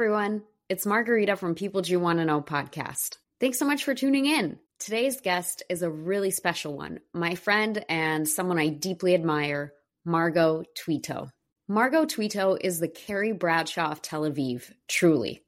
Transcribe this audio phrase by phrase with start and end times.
[0.00, 0.42] everyone.
[0.70, 3.18] It's Margarita from People You Want to Know podcast.
[3.38, 4.58] Thanks so much for tuning in.
[4.78, 9.74] Today's guest is a really special one, my friend and someone I deeply admire,
[10.06, 11.28] Margot Touitou.
[11.68, 15.44] Margot Touitou is the Carrie Bradshaw of Tel Aviv, truly.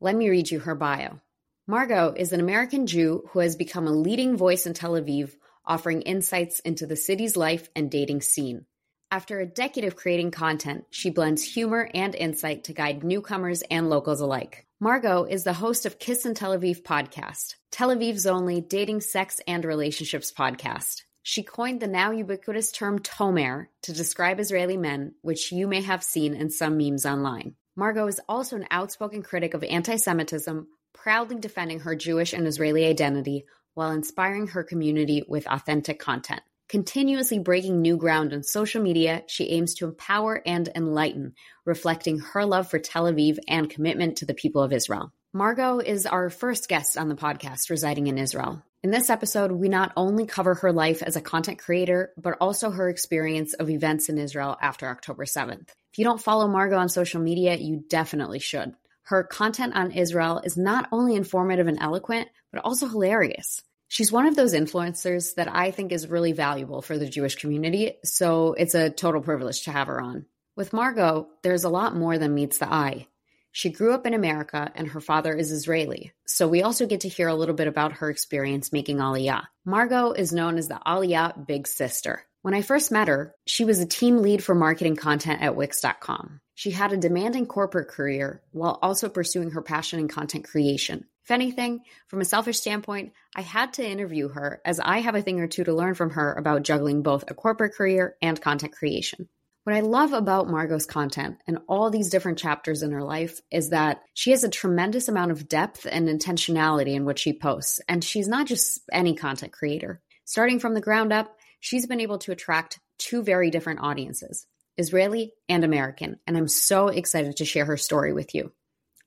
[0.00, 1.20] Let me read you her bio.
[1.68, 6.02] Margot is an American Jew who has become a leading voice in Tel Aviv, offering
[6.02, 8.66] insights into the city's life and dating scene.
[9.14, 13.88] After a decade of creating content, she blends humor and insight to guide newcomers and
[13.88, 14.66] locals alike.
[14.80, 19.40] Margot is the host of Kiss & Tel Aviv podcast, Tel Aviv's only dating, sex,
[19.46, 21.02] and relationships podcast.
[21.22, 26.02] She coined the now ubiquitous term tomer to describe Israeli men, which you may have
[26.02, 27.54] seen in some memes online.
[27.76, 32.84] Margot is also an outspoken critic of anti Semitism, proudly defending her Jewish and Israeli
[32.84, 36.42] identity while inspiring her community with authentic content.
[36.74, 42.44] Continuously breaking new ground on social media, she aims to empower and enlighten, reflecting her
[42.44, 45.12] love for Tel Aviv and commitment to the people of Israel.
[45.32, 48.60] Margot is our first guest on the podcast residing in Israel.
[48.82, 52.70] In this episode, we not only cover her life as a content creator, but also
[52.70, 55.68] her experience of events in Israel after October 7th.
[55.92, 58.74] If you don't follow Margot on social media, you definitely should.
[59.04, 63.62] Her content on Israel is not only informative and eloquent, but also hilarious.
[63.94, 67.92] She's one of those influencers that I think is really valuable for the Jewish community,
[68.02, 70.26] so it's a total privilege to have her on.
[70.56, 73.06] With Margot, there's a lot more than meets the eye.
[73.52, 77.08] She grew up in America and her father is Israeli, so we also get to
[77.08, 79.44] hear a little bit about her experience making Aliyah.
[79.64, 82.24] Margot is known as the Aliyah Big Sister.
[82.42, 86.40] When I first met her, she was a team lead for marketing content at Wix.com.
[86.56, 91.04] She had a demanding corporate career while also pursuing her passion in content creation.
[91.24, 95.22] If anything, from a selfish standpoint, I had to interview her as I have a
[95.22, 98.74] thing or two to learn from her about juggling both a corporate career and content
[98.74, 99.30] creation.
[99.62, 103.70] What I love about Margot's content and all these different chapters in her life is
[103.70, 107.80] that she has a tremendous amount of depth and intentionality in what she posts.
[107.88, 110.02] And she's not just any content creator.
[110.26, 115.32] Starting from the ground up, she's been able to attract two very different audiences Israeli
[115.48, 116.18] and American.
[116.26, 118.52] And I'm so excited to share her story with you.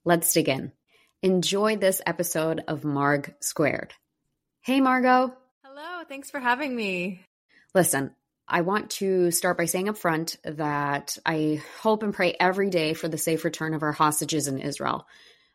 [0.03, 0.71] Let's dig in.
[1.23, 3.91] Enjoy this episode of Marg Squared.
[4.61, 5.33] Hey, Margot.
[5.65, 6.03] Hello.
[6.07, 7.21] Thanks for having me.
[7.73, 8.11] Listen,
[8.47, 12.93] I want to start by saying up front that I hope and pray every day
[12.93, 15.07] for the safe return of our hostages in Israel.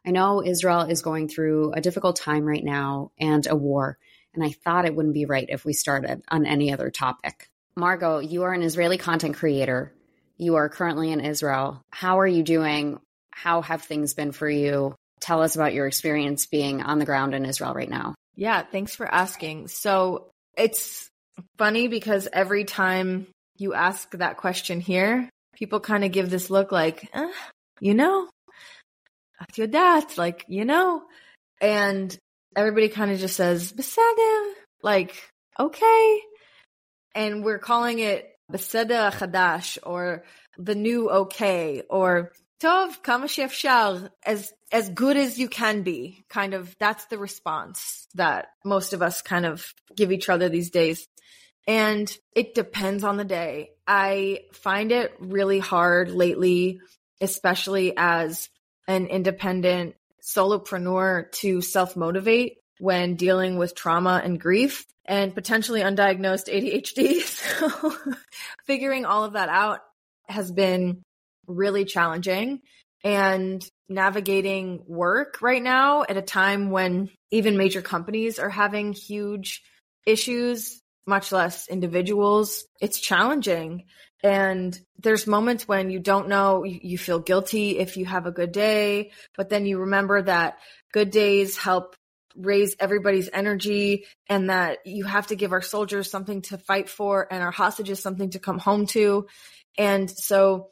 [0.05, 3.99] I know Israel is going through a difficult time right now and a war,
[4.35, 7.49] and I thought it wouldn't be right if we started on any other topic.
[7.77, 9.95] Margot, you are an Israeli content creator.
[10.37, 11.85] You are currently in Israel.
[11.93, 12.99] How are you doing?
[13.31, 14.97] How have things been for you?
[15.23, 18.15] Tell us about your experience being on the ground in Israel right now.
[18.35, 19.69] Yeah, thanks for asking.
[19.69, 21.09] So it's
[21.59, 26.73] funny because every time you ask that question here, people kind of give this look
[26.73, 27.33] like, eh,
[27.81, 28.29] you know,
[29.57, 31.03] your dad, like, you know,
[31.61, 32.17] and
[32.57, 35.15] everybody kind of just says, beseder, like,
[35.59, 36.21] okay.
[37.15, 40.25] And we're calling it beseder chadash or
[40.59, 42.33] the new okay or
[44.25, 46.25] As as good as you can be.
[46.29, 50.71] Kind of that's the response that most of us kind of give each other these
[50.71, 51.09] days.
[51.67, 53.71] And it depends on the day.
[53.87, 56.81] I find it really hard lately,
[57.21, 58.49] especially as
[58.89, 66.49] an independent solopreneur to self motivate when dealing with trauma and grief and potentially undiagnosed
[66.49, 67.23] ADHD.
[67.63, 67.97] So
[68.67, 69.81] figuring all of that out
[70.29, 71.03] has been
[71.47, 72.61] really challenging
[73.05, 79.63] and navigating work right now at a time when even major companies are having huge
[80.07, 82.65] issues, much less individuals.
[82.81, 83.85] It's challenging.
[84.23, 88.53] And there's moments when you don't know, you, feel guilty if you have a good
[88.53, 90.59] day, but then you remember that
[90.93, 91.97] good days help
[92.37, 97.27] raise everybody's energy and that you have to give our soldiers something to fight for
[97.31, 99.27] and our hostages something to come home to.
[99.77, 100.71] And so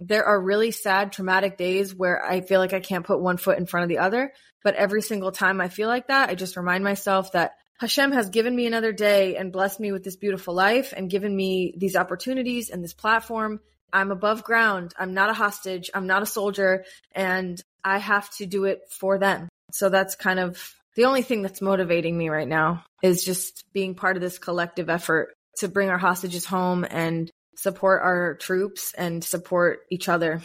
[0.00, 3.58] there are really sad, traumatic days where I feel like I can't put one foot
[3.58, 4.32] in front of the other.
[4.64, 8.30] But every single time I feel like that, I just remind myself that Hashem has
[8.30, 11.96] given me another day and blessed me with this beautiful life and given me these
[11.96, 13.60] opportunities and this platform.
[13.92, 14.92] I'm above ground.
[14.98, 15.90] I'm not a hostage.
[15.94, 19.48] I'm not a soldier and I have to do it for them.
[19.72, 23.94] So that's kind of the only thing that's motivating me right now is just being
[23.94, 29.22] part of this collective effort to bring our hostages home and support our troops and
[29.22, 30.40] support each other.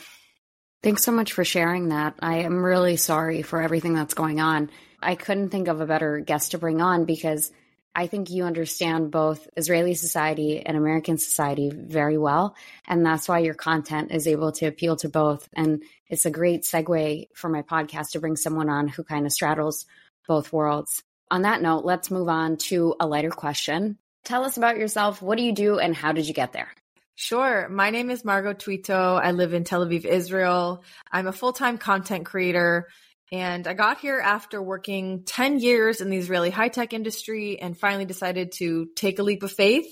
[0.84, 2.16] Thanks so much for sharing that.
[2.20, 4.70] I am really sorry for everything that's going on.
[5.02, 7.52] I couldn't think of a better guest to bring on because
[7.96, 12.56] I think you understand both Israeli society and American society very well.
[12.88, 15.48] And that's why your content is able to appeal to both.
[15.56, 19.32] And it's a great segue for my podcast to bring someone on who kind of
[19.32, 19.86] straddles
[20.28, 21.04] both worlds.
[21.32, 23.98] On that note, let's move on to a lighter question.
[24.26, 25.22] Tell us about yourself.
[25.22, 26.70] What do you do and how did you get there?
[27.16, 27.70] Sure.
[27.70, 29.22] My name is Margot Touitou.
[29.22, 30.84] I live in Tel Aviv, Israel.
[31.10, 32.90] I'm a full time content creator.
[33.32, 37.78] And I got here after working 10 years in the Israeli high tech industry and
[37.78, 39.88] finally decided to take a leap of faith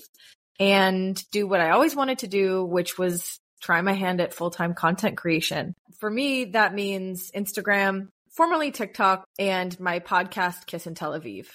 [0.60, 4.50] and do what I always wanted to do, which was try my hand at full
[4.50, 5.74] time content creation.
[5.98, 11.46] For me, that means Instagram, formerly TikTok, and my podcast, Kiss & Tel Aviv.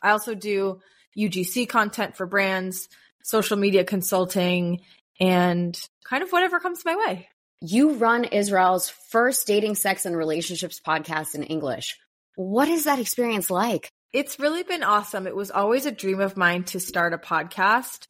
[0.00, 0.80] I also do
[1.16, 2.88] UGC content for brands,
[3.22, 4.80] social media consulting,
[5.20, 7.28] and kind of whatever comes my way.
[7.60, 11.98] You run Israel's first dating, sex, and relationships podcast in English.
[12.36, 13.90] What is that experience like?
[14.12, 15.26] It's really been awesome.
[15.26, 18.06] It was always a dream of mine to start a podcast.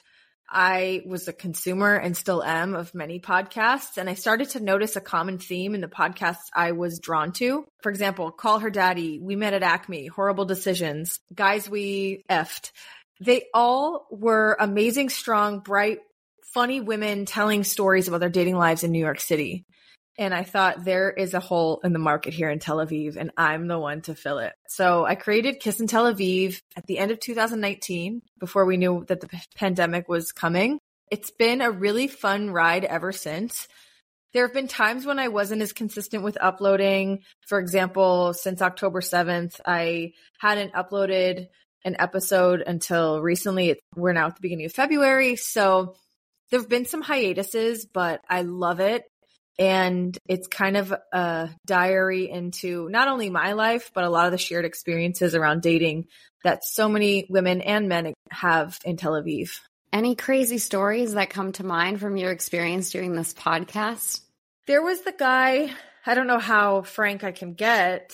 [0.51, 4.95] I was a consumer and still am of many podcasts, and I started to notice
[4.95, 7.65] a common theme in the podcasts I was drawn to.
[7.83, 12.71] For example, Call Her Daddy, We Met at Acme, Horrible Decisions, Guys We Effed.
[13.19, 15.99] They all were amazing, strong, bright,
[16.59, 19.63] funny women telling stories about their dating lives in New York City.
[20.17, 23.31] And I thought there is a hole in the market here in Tel Aviv, and
[23.37, 24.51] I'm the one to fill it.
[24.67, 29.05] So I created Kiss & Tel Aviv at the end of 2019, before we knew
[29.07, 30.79] that the pandemic was coming.
[31.09, 33.69] It's been a really fun ride ever since.
[34.33, 37.19] There have been times when I wasn't as consistent with uploading.
[37.47, 41.47] For example, since October 7th, I hadn't uploaded
[41.85, 43.79] an episode until recently.
[43.95, 45.37] We're now at the beginning of February.
[45.37, 45.95] So
[46.49, 49.03] there have been some hiatuses, but I love it.
[49.57, 54.31] And it's kind of a diary into not only my life, but a lot of
[54.31, 56.05] the shared experiences around dating
[56.45, 59.59] that so many women and men have in Tel Aviv.
[59.91, 64.21] Any crazy stories that come to mind from your experience doing this podcast?
[64.65, 65.71] There was the guy,
[66.05, 68.13] I don't know how frank I can get,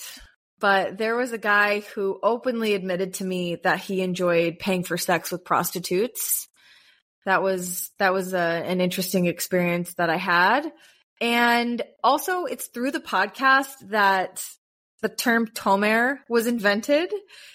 [0.58, 4.96] but there was a guy who openly admitted to me that he enjoyed paying for
[4.96, 6.48] sex with prostitutes
[7.26, 10.72] that was that was a, an interesting experience that I had.
[11.20, 14.42] And also it's through the podcast that
[15.02, 17.12] the term tomer was invented.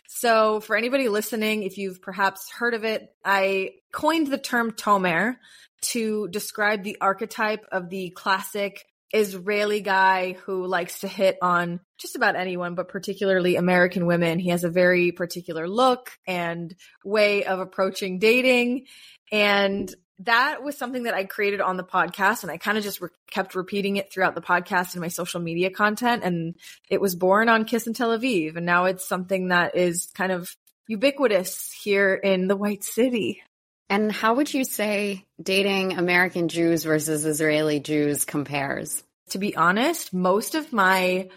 [0.08, 5.38] So for anybody listening, if you've perhaps heard of it, I coined the term tomer
[5.82, 12.16] to describe the archetype of the classic Israeli guy who likes to hit on just
[12.16, 14.40] about anyone, but particularly American women.
[14.40, 18.86] He has a very particular look and way of approaching dating.
[19.32, 23.02] And that was something that I created on the podcast and I kind of just
[23.02, 26.24] re- kept repeating it throughout the podcast and my social media content.
[26.24, 26.56] And
[26.90, 28.56] it was born on Kiss & Tel Aviv.
[28.56, 30.56] And now it's something that is kind of
[30.88, 33.42] ubiquitous here in the White City.
[33.92, 39.04] And how would you say dating American Jews versus Israeli Jews compares?
[39.32, 41.28] To be honest, most of my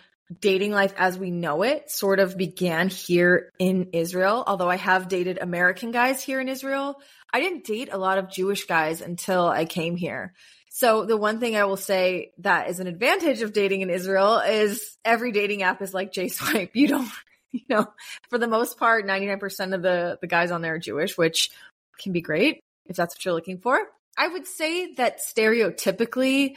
[0.41, 4.45] dating life as we know it sort of began here in Israel.
[4.47, 7.03] Although I have dated American guys here in Israel,
[7.33, 10.33] I didn't date a lot of Jewish guys until I came here.
[10.71, 14.39] So the one thing I will say that is an advantage of dating in Israel
[14.39, 16.71] is every dating app is like JSwipe.
[16.75, 17.11] You don't,
[17.51, 17.87] you know,
[18.31, 21.51] for the most part, 99% of the, the guys on there are Jewish, which
[21.99, 23.79] can be great if that's what you're looking for.
[24.17, 26.57] I would say that stereotypically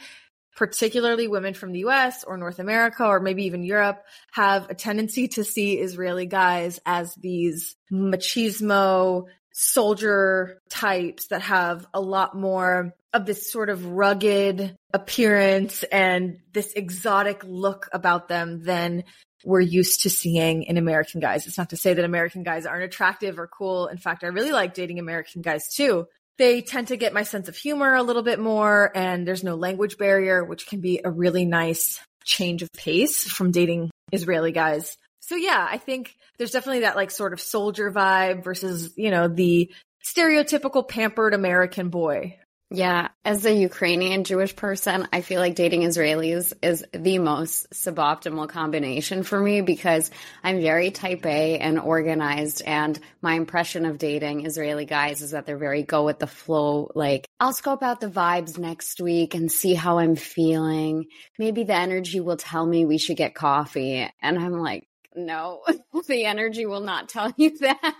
[0.58, 5.28] particularly women from the US or North America or maybe even Europe have a tendency
[5.28, 13.24] to see Israeli guys as these machismo soldier types that have a lot more of
[13.24, 19.04] this sort of rugged appearance and this exotic look about them than
[19.44, 21.46] we're used to seeing in American guys.
[21.46, 23.86] It's not to say that American guys aren't attractive or cool.
[23.86, 26.06] In fact, I really like dating American guys too
[26.38, 29.56] they tend to get my sense of humor a little bit more and there's no
[29.56, 34.96] language barrier, which can be a really nice change of pace from dating Israeli guys.
[35.20, 39.28] So yeah, I think there's definitely that like sort of soldier vibe versus, you know,
[39.28, 39.70] the
[40.06, 42.38] stereotypical pampered American boy.
[42.70, 48.50] Yeah, as a Ukrainian Jewish person, I feel like dating Israelis is the most suboptimal
[48.50, 50.10] combination for me because
[50.44, 52.60] I'm very type A and organized.
[52.66, 56.90] And my impression of dating Israeli guys is that they're very go with the flow.
[56.94, 61.06] Like, I'll scope out the vibes next week and see how I'm feeling.
[61.38, 64.06] Maybe the energy will tell me we should get coffee.
[64.20, 65.62] And I'm like, no,
[66.06, 67.94] the energy will not tell you that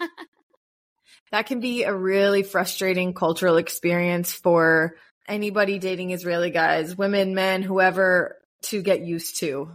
[1.30, 7.62] that can be a really frustrating cultural experience for anybody dating Israeli guys, women, men,
[7.62, 9.70] whoever to get used to.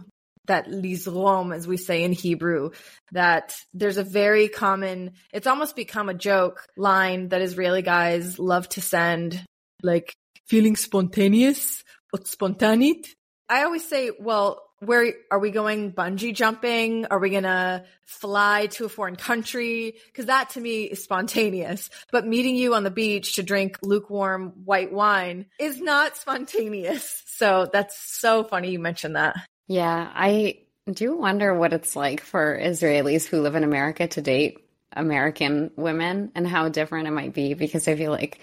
[0.46, 2.70] that lizrom, as we say in Hebrew,
[3.12, 8.68] that there's a very common, it's almost become a joke line that Israeli guys love
[8.70, 9.42] to send,
[9.82, 10.14] like
[10.46, 11.82] feeling spontaneous
[12.12, 13.06] or spontanit.
[13.48, 17.06] I always say, well, where are we going bungee jumping?
[17.06, 19.96] Are we going to fly to a foreign country?
[20.14, 24.52] Cause that to me is spontaneous, but meeting you on the beach to drink lukewarm
[24.64, 27.22] white wine is not spontaneous.
[27.34, 29.34] So that's so funny you mentioned that.
[29.66, 30.08] Yeah.
[30.14, 35.72] I do wonder what it's like for Israelis who live in America to date American
[35.76, 38.38] women and how different it might be because I feel like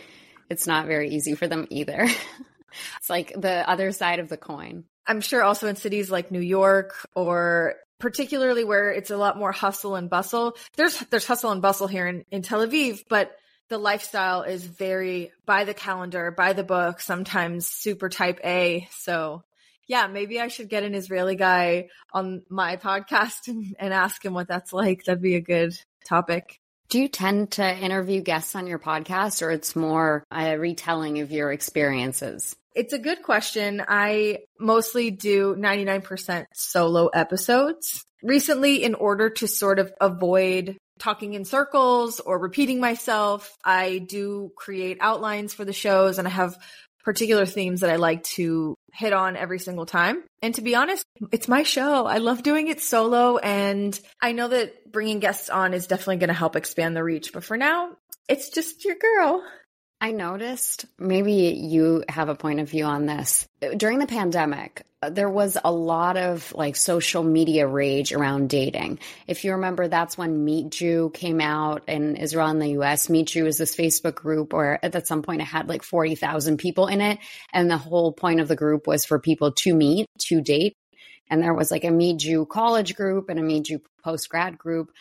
[0.49, 2.01] it's not very easy for them either.
[2.97, 4.83] it's like the other side of the coin.
[5.11, 9.51] I'm sure also in cities like New York or particularly where it's a lot more
[9.51, 10.55] hustle and bustle.
[10.77, 13.35] There's there's hustle and bustle here in, in Tel Aviv, but
[13.67, 18.87] the lifestyle is very by the calendar, by the book, sometimes super type A.
[18.91, 19.43] So
[19.85, 24.33] yeah, maybe I should get an Israeli guy on my podcast and, and ask him
[24.33, 25.03] what that's like.
[25.03, 25.73] That'd be a good
[26.05, 26.61] topic.
[26.87, 31.31] Do you tend to interview guests on your podcast or it's more a retelling of
[31.31, 32.55] your experiences?
[32.73, 33.83] It's a good question.
[33.87, 38.05] I mostly do 99% solo episodes.
[38.23, 44.51] Recently, in order to sort of avoid talking in circles or repeating myself, I do
[44.55, 46.57] create outlines for the shows and I have
[47.03, 50.23] particular themes that I like to hit on every single time.
[50.41, 52.05] And to be honest, it's my show.
[52.05, 56.27] I love doing it solo and I know that bringing guests on is definitely going
[56.27, 57.33] to help expand the reach.
[57.33, 57.89] But for now,
[58.29, 59.43] it's just your girl.
[60.03, 63.47] I noticed maybe you have a point of view on this.
[63.77, 68.97] During the pandemic, there was a lot of like social media rage around dating.
[69.27, 73.09] If you remember, that's when Meet Jew came out in Israel and the US.
[73.09, 76.87] Meet Jew is this Facebook group where at some point it had like 40,000 people
[76.87, 77.19] in it.
[77.53, 80.73] And the whole point of the group was for people to meet, to date.
[81.29, 84.57] And there was like a Meet Jew college group and a Meet Jew post grad
[84.57, 84.91] group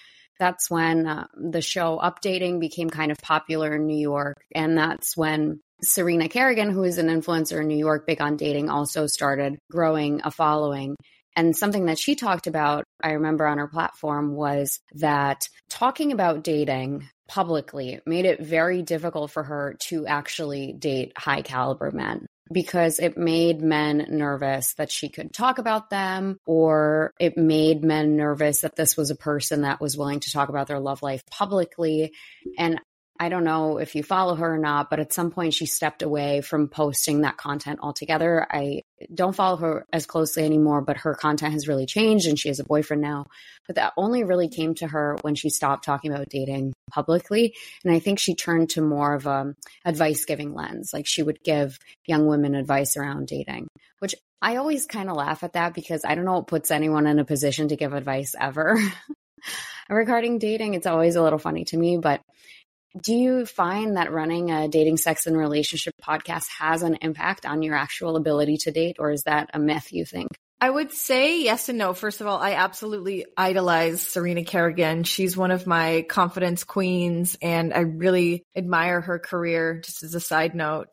[0.41, 4.43] that's when uh, the show Updating became kind of popular in New York.
[4.53, 8.69] And that's when Serena Kerrigan, who is an influencer in New York, big on dating,
[8.69, 10.97] also started growing a following.
[11.37, 16.43] And something that she talked about, I remember on her platform, was that talking about
[16.43, 22.99] dating publicly made it very difficult for her to actually date high caliber men because
[22.99, 28.63] it made men nervous that she could talk about them, or it made men nervous
[28.63, 32.13] that this was a person that was willing to talk about their love life publicly.
[32.59, 32.81] And
[33.23, 36.01] I don't know if you follow her or not, but at some point she stepped
[36.01, 38.47] away from posting that content altogether.
[38.51, 38.81] I
[39.13, 42.61] don't follow her as closely anymore, but her content has really changed and she has
[42.61, 43.27] a boyfriend now.
[43.67, 47.55] But that only really came to her when she stopped talking about dating publicly.
[47.85, 50.95] And I think she turned to more of a advice giving lens.
[50.95, 55.45] Like she would give young women advice around dating, which I always kind of laugh
[55.45, 58.35] at that because I don't know what puts anyone in a position to give advice
[58.41, 58.81] ever.
[59.91, 62.23] Regarding dating, it's always a little funny to me, but
[63.01, 67.63] do you find that running a dating, sex, and relationship podcast has an impact on
[67.63, 70.29] your actual ability to date, or is that a myth you think?
[70.63, 71.95] I would say yes and no.
[71.95, 75.05] First of all, I absolutely idolize Serena Kerrigan.
[75.05, 80.21] She's one of my confidence queens, and I really admire her career, just as a
[80.21, 80.93] side note.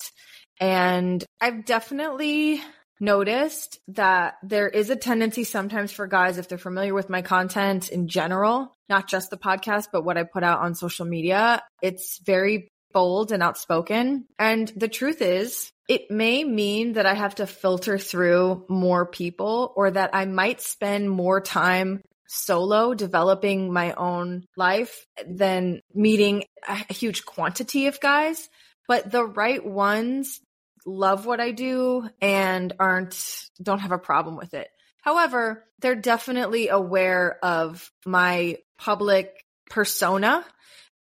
[0.60, 2.62] And I've definitely
[3.00, 7.90] noticed that there is a tendency sometimes for guys, if they're familiar with my content
[7.90, 12.20] in general, not just the podcast, but what I put out on social media, it's
[12.20, 14.26] very bold and outspoken.
[14.40, 19.74] And the truth is, it may mean that I have to filter through more people
[19.76, 26.94] or that I might spend more time solo developing my own life than meeting a
[26.94, 28.50] huge quantity of guys.
[28.88, 30.40] But the right ones
[30.88, 33.22] love what I do and aren't,
[33.62, 34.70] don't have a problem with it.
[35.02, 40.46] However, they're definitely aware of my public persona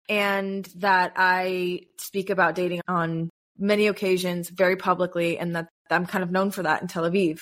[0.09, 6.23] and that I speak about dating on many occasions very publicly and that I'm kind
[6.23, 7.41] of known for that in Tel Aviv.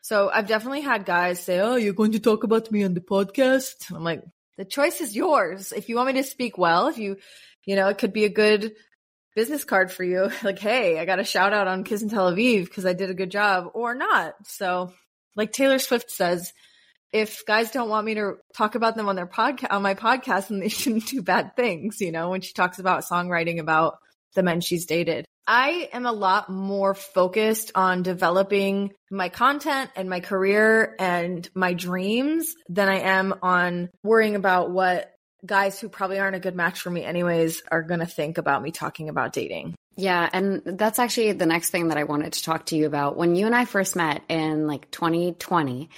[0.00, 3.00] So I've definitely had guys say, Oh, you're going to talk about me on the
[3.00, 3.94] podcast.
[3.94, 4.24] I'm like,
[4.58, 5.72] the choice is yours.
[5.72, 7.16] If you want me to speak well, if you,
[7.64, 8.72] you know, it could be a good
[9.34, 10.30] business card for you.
[10.42, 13.10] Like, hey, I got a shout out on Kiss & Tel Aviv because I did
[13.10, 14.34] a good job or not.
[14.44, 14.92] So,
[15.36, 16.52] like Taylor Swift says,
[17.12, 20.48] if guys don't want me to talk about them on their podcast, on my podcast,
[20.48, 23.98] then they shouldn't do bad things, you know, when she talks about songwriting about
[24.34, 25.26] the men she's dated.
[25.46, 31.74] I am a lot more focused on developing my content and my career and my
[31.74, 35.11] dreams than I am on worrying about what
[35.44, 38.62] guys who probably aren't a good match for me anyways are going to think about
[38.62, 39.74] me talking about dating.
[39.96, 43.16] Yeah, and that's actually the next thing that I wanted to talk to you about.
[43.16, 45.90] When you and I first met in like 2020,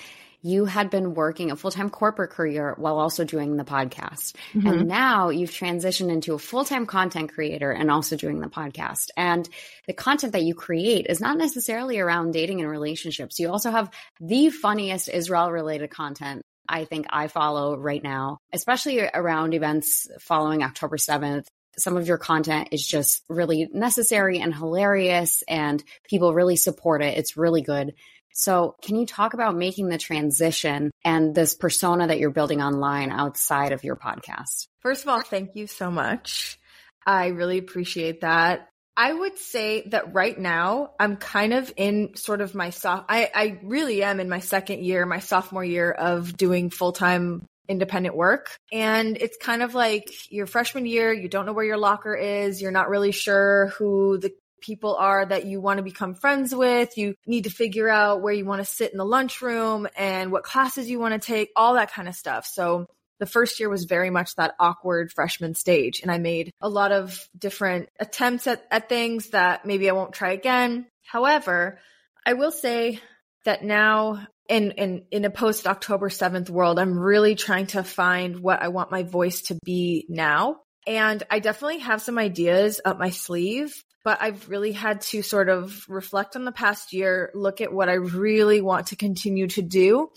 [0.42, 4.34] you had been working a full time corporate career while also doing the podcast.
[4.52, 4.66] Mm-hmm.
[4.66, 9.10] And now you've transitioned into a full time content creator and also doing the podcast.
[9.16, 9.48] And
[9.86, 13.38] the content that you create is not necessarily around dating and relationships.
[13.38, 19.00] You also have the funniest Israel related content I think I follow right now, especially
[19.00, 25.42] around events following October 7th some of your content is just really necessary and hilarious
[25.48, 27.18] and people really support it.
[27.18, 27.94] It's really good.
[28.32, 33.10] So, can you talk about making the transition and this persona that you're building online
[33.10, 34.66] outside of your podcast?
[34.80, 36.58] First of all, thank you so much.
[37.06, 38.68] I really appreciate that.
[38.96, 43.30] I would say that right now I'm kind of in sort of my soft, I,
[43.34, 48.16] I really am in my second year, my sophomore year of doing full time independent
[48.16, 48.56] work.
[48.72, 52.62] And it's kind of like your freshman year, you don't know where your locker is,
[52.62, 56.96] you're not really sure who the people are that you want to become friends with.
[56.96, 60.42] You need to figure out where you want to sit in the lunchroom and what
[60.42, 62.46] classes you want to take, all that kind of stuff.
[62.46, 62.86] So
[63.20, 66.00] the first year was very much that awkward freshman stage.
[66.02, 70.14] And I made a lot of different attempts at, at things that maybe I won't
[70.14, 70.86] try again.
[71.04, 71.78] However,
[72.26, 73.00] I will say
[73.44, 78.40] that now in in in a post October 7th world, I'm really trying to find
[78.40, 80.60] what I want my voice to be now.
[80.86, 85.48] And I definitely have some ideas up my sleeve, but I've really had to sort
[85.48, 89.62] of reflect on the past year, look at what I really want to continue to
[89.62, 90.10] do,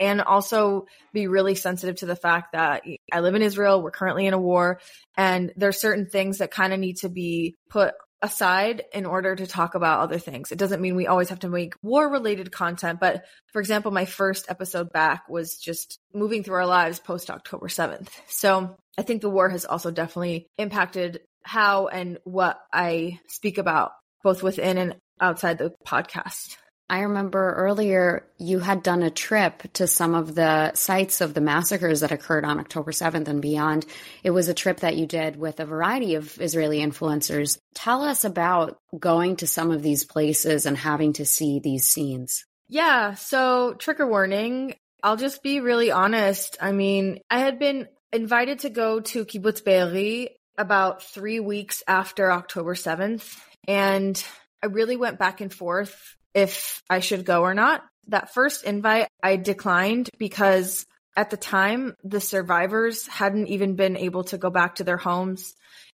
[0.00, 4.26] and also be really sensitive to the fact that I live in Israel, we're currently
[4.26, 4.80] in a war,
[5.16, 9.46] and there's certain things that kind of need to be put aside in order to
[9.46, 10.52] talk about other things.
[10.52, 14.04] It doesn't mean we always have to make war related content, but for example, my
[14.04, 18.08] first episode back was just moving through our lives post October 7th.
[18.28, 23.92] So I think the war has also definitely impacted how and what I speak about
[24.22, 26.56] both within and outside the podcast.
[26.90, 31.40] I remember earlier you had done a trip to some of the sites of the
[31.40, 33.86] massacres that occurred on October 7th and beyond.
[34.24, 37.58] It was a trip that you did with a variety of Israeli influencers.
[37.76, 42.44] Tell us about going to some of these places and having to see these scenes.
[42.68, 44.74] Yeah, so trigger warning.
[45.00, 46.56] I'll just be really honest.
[46.60, 52.32] I mean, I had been invited to go to Kibbutz Be'eri about three weeks after
[52.32, 54.20] October 7th, and
[54.60, 57.82] I really went back and forth if I should go or not.
[58.08, 64.24] That first invite I declined because at the time the survivors hadn't even been able
[64.24, 65.54] to go back to their homes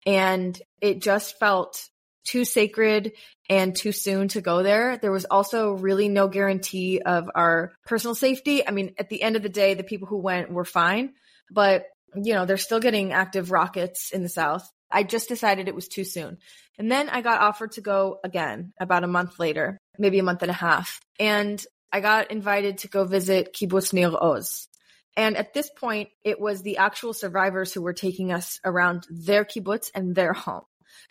[0.06, 1.88] and it just felt
[2.24, 3.12] too sacred
[3.48, 4.96] and too soon to go there.
[4.96, 8.66] There was also really no guarantee of our personal safety.
[8.66, 11.14] I mean, at the end of the day, the people who went were fine,
[11.50, 14.68] but you know, they're still getting active rockets in the South.
[14.90, 16.38] I just decided it was too soon.
[16.78, 20.42] And then I got offered to go again about a month later, maybe a month
[20.42, 21.00] and a half.
[21.18, 24.68] And I got invited to go visit Kibbutz Nir Oz.
[25.16, 29.44] And at this point, it was the actual survivors who were taking us around their
[29.44, 30.62] kibbutz and their home.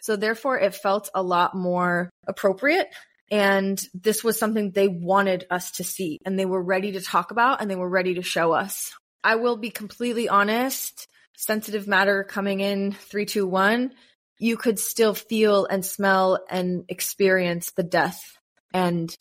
[0.02, 2.88] So therefore, it felt a lot more appropriate.
[3.30, 7.32] And this was something they wanted us to see and they were ready to talk
[7.32, 8.92] about and they were ready to show us.
[9.24, 11.08] I will be completely honest
[11.40, 13.94] sensitive matter coming in 321,
[14.40, 18.38] you could still feel and smell and experience the death.
[18.74, 19.16] And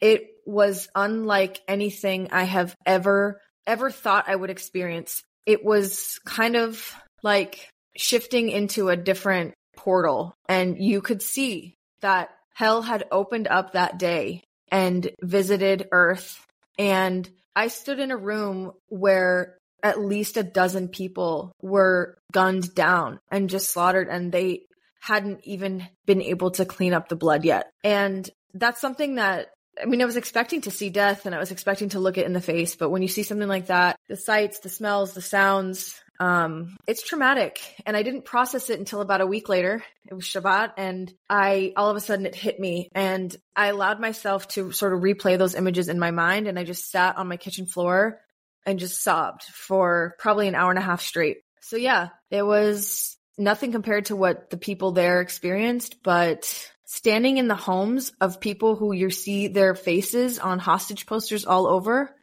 [0.00, 5.22] it was unlike anything I have ever, ever thought I would experience.
[5.44, 12.30] It was kind of like shifting into a different portal and you could see that
[12.54, 16.44] hell had opened up that day and visited earth.
[16.78, 23.18] And I stood in a room where at least a dozen people were gunned down
[23.30, 24.62] and just slaughtered and they
[25.00, 27.70] hadn't even been able to clean up the blood yet.
[27.84, 29.48] And that's something that
[29.80, 32.24] I mean, I was expecting to see death and I was expecting to look it
[32.26, 35.20] in the face, but when you see something like that, the sights, the smells, the
[35.20, 37.60] sounds, um, it's traumatic.
[37.84, 39.84] And I didn't process it until about a week later.
[40.08, 44.00] It was Shabbat and I, all of a sudden it hit me and I allowed
[44.00, 47.28] myself to sort of replay those images in my mind and I just sat on
[47.28, 48.20] my kitchen floor
[48.64, 51.38] and just sobbed for probably an hour and a half straight.
[51.60, 57.48] So yeah, it was nothing compared to what the people there experienced, but standing in
[57.48, 62.14] the homes of people who you see their faces on hostage posters all over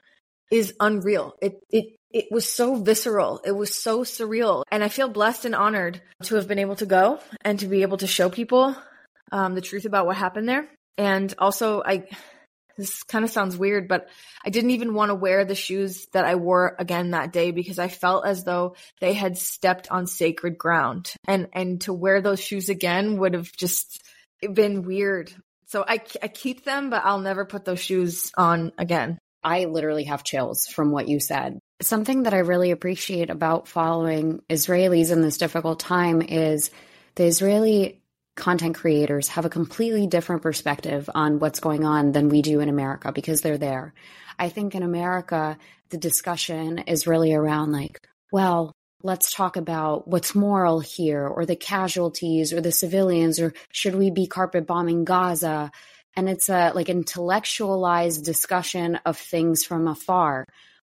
[0.51, 1.35] is unreal.
[1.41, 3.41] It it it was so visceral.
[3.43, 4.63] It was so surreal.
[4.71, 7.81] And I feel blessed and honored to have been able to go and to be
[7.81, 8.75] able to show people
[9.31, 10.67] um, the truth about what happened there.
[10.97, 12.05] And also, I
[12.77, 14.07] this kind of sounds weird, but
[14.43, 17.77] I didn't even want to wear the shoes that I wore again that day because
[17.77, 21.13] I felt as though they had stepped on sacred ground.
[21.27, 24.01] And, and to wear those shoes again would have just
[24.51, 25.33] been weird.
[25.67, 29.17] So I, I keep them, but I'll never put those shoes on again.
[29.43, 31.59] I literally have chills from what you said.
[31.81, 36.71] Something that I really appreciate about following Israelis in this difficult time is
[37.15, 38.01] the Israeli
[38.35, 42.69] content creators have a completely different perspective on what's going on than we do in
[42.69, 43.93] America because they're there.
[44.39, 45.57] I think in America,
[45.89, 47.99] the discussion is really around like,
[48.31, 53.95] well, let's talk about what's moral here or the casualties or the civilians or should
[53.95, 55.71] we be carpet bombing Gaza?
[56.15, 60.47] And it's a like intellectualized discussion of things from afar.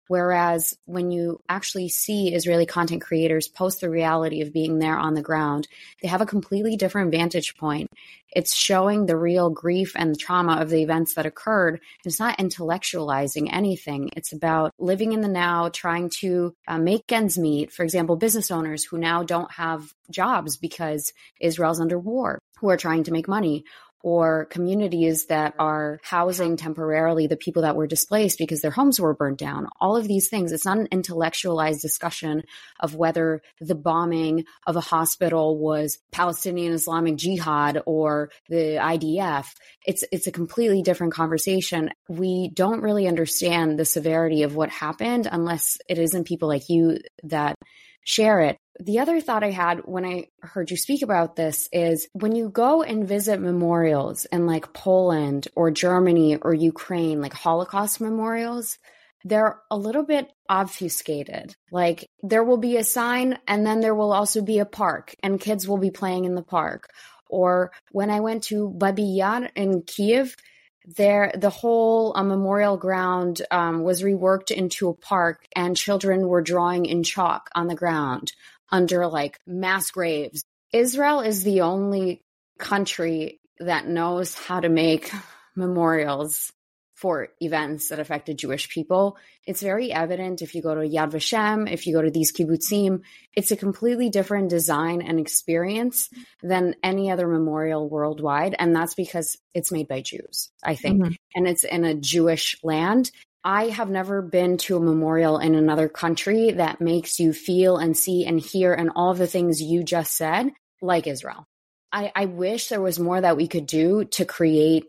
[0.09, 5.15] Whereas when you actually see Israeli content creators post the reality of being there on
[5.15, 5.67] the ground,
[6.03, 7.91] they have a completely different vantage point.
[8.35, 11.81] It's showing the real grief and trauma of the events that occurred.
[12.05, 14.11] It's not intellectualizing anything.
[14.17, 17.73] It's about living in the now, trying to uh, make ends meet.
[17.73, 22.77] For example, business owners who now don't have jobs because Israel's under war, who are
[22.77, 23.65] trying to make money,
[24.05, 29.15] or communities that are housing temporarily the people that were displaced because their homes were
[29.15, 29.67] burned down.
[29.81, 30.53] All of these things.
[30.53, 32.43] It's not an intellectualized discussion
[32.81, 39.47] of whether the bombing of a hospital was Palestinian Islamic Jihad or the IDF.
[39.87, 41.89] It's it's a completely different conversation.
[42.07, 46.99] We don't really understand the severity of what happened unless it isn't people like you
[47.23, 47.57] that
[48.05, 48.59] share it.
[48.81, 52.49] The other thought I had when I heard you speak about this is when you
[52.49, 58.79] go and visit memorials in like Poland or Germany or Ukraine, like Holocaust memorials,
[59.25, 61.57] they're a little bit obfuscated.
[61.71, 65.41] Like there will be a sign and then there will also be a park and
[65.41, 66.91] kids will be playing in the park.
[67.31, 70.37] Or when I went to Babi Yar in Kiev,
[70.85, 76.43] there the whole uh, memorial ground um, was reworked into a park and children were
[76.43, 78.33] drawing in chalk on the ground
[78.71, 80.45] under like mass graves.
[80.73, 82.23] Israel is the only
[82.59, 85.13] country that knows how to make
[85.57, 86.53] memorials
[86.95, 89.19] for events that affected Jewish people.
[89.47, 93.03] It's very evident if you go to Yad Vashem, if you go to these kibbutzim,
[93.35, 96.09] it's a completely different design and experience
[96.43, 98.55] than any other memorial worldwide.
[98.59, 101.03] And that's because it's made by Jews, I think.
[101.03, 101.15] Mm-hmm.
[101.35, 103.11] And it's in a Jewish land.
[103.43, 107.97] I have never been to a memorial in another country that makes you feel and
[107.97, 111.45] see and hear and all the things you just said, like Israel.
[111.93, 114.87] I, I wish there was more that we could do to create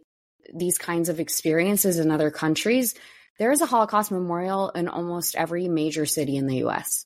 [0.53, 2.95] these kinds of experiences in other countries,
[3.37, 7.05] there is a Holocaust memorial in almost every major city in the US.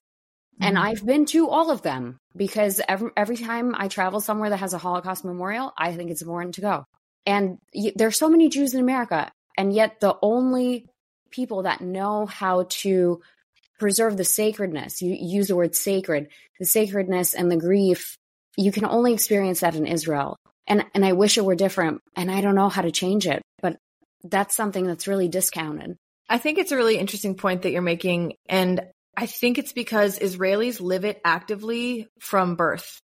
[0.55, 0.67] Mm-hmm.
[0.67, 4.57] And I've been to all of them because every, every time I travel somewhere that
[4.57, 6.85] has a Holocaust memorial, I think it's important to go.
[7.25, 10.87] And y- there's so many Jews in America, and yet the only
[11.31, 13.21] people that know how to
[13.79, 16.27] preserve the sacredness, you use the word sacred,
[16.59, 18.17] the sacredness and the grief,
[18.57, 20.37] you can only experience that in Israel
[20.69, 23.41] and and I wish it were different and I don't know how to change it
[23.61, 23.77] but
[24.23, 25.97] that's something that's really discounted.
[26.29, 28.81] I think it's a really interesting point that you're making and
[29.17, 33.01] I think it's because Israelis live it actively from birth.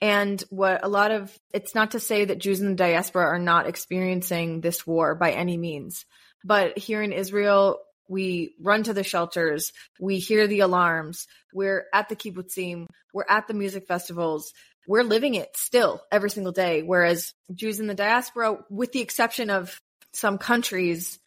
[0.00, 3.38] And what a lot of it's not to say that Jews in the diaspora are
[3.38, 6.06] not experiencing this war by any means
[6.44, 9.70] but here in Israel we run to the shelters,
[10.00, 14.52] we hear the alarms, we're at the kibbutzim, we're at the music festivals,
[14.86, 16.82] we're living it still every single day.
[16.82, 19.80] Whereas Jews in the diaspora, with the exception of
[20.12, 21.18] some countries,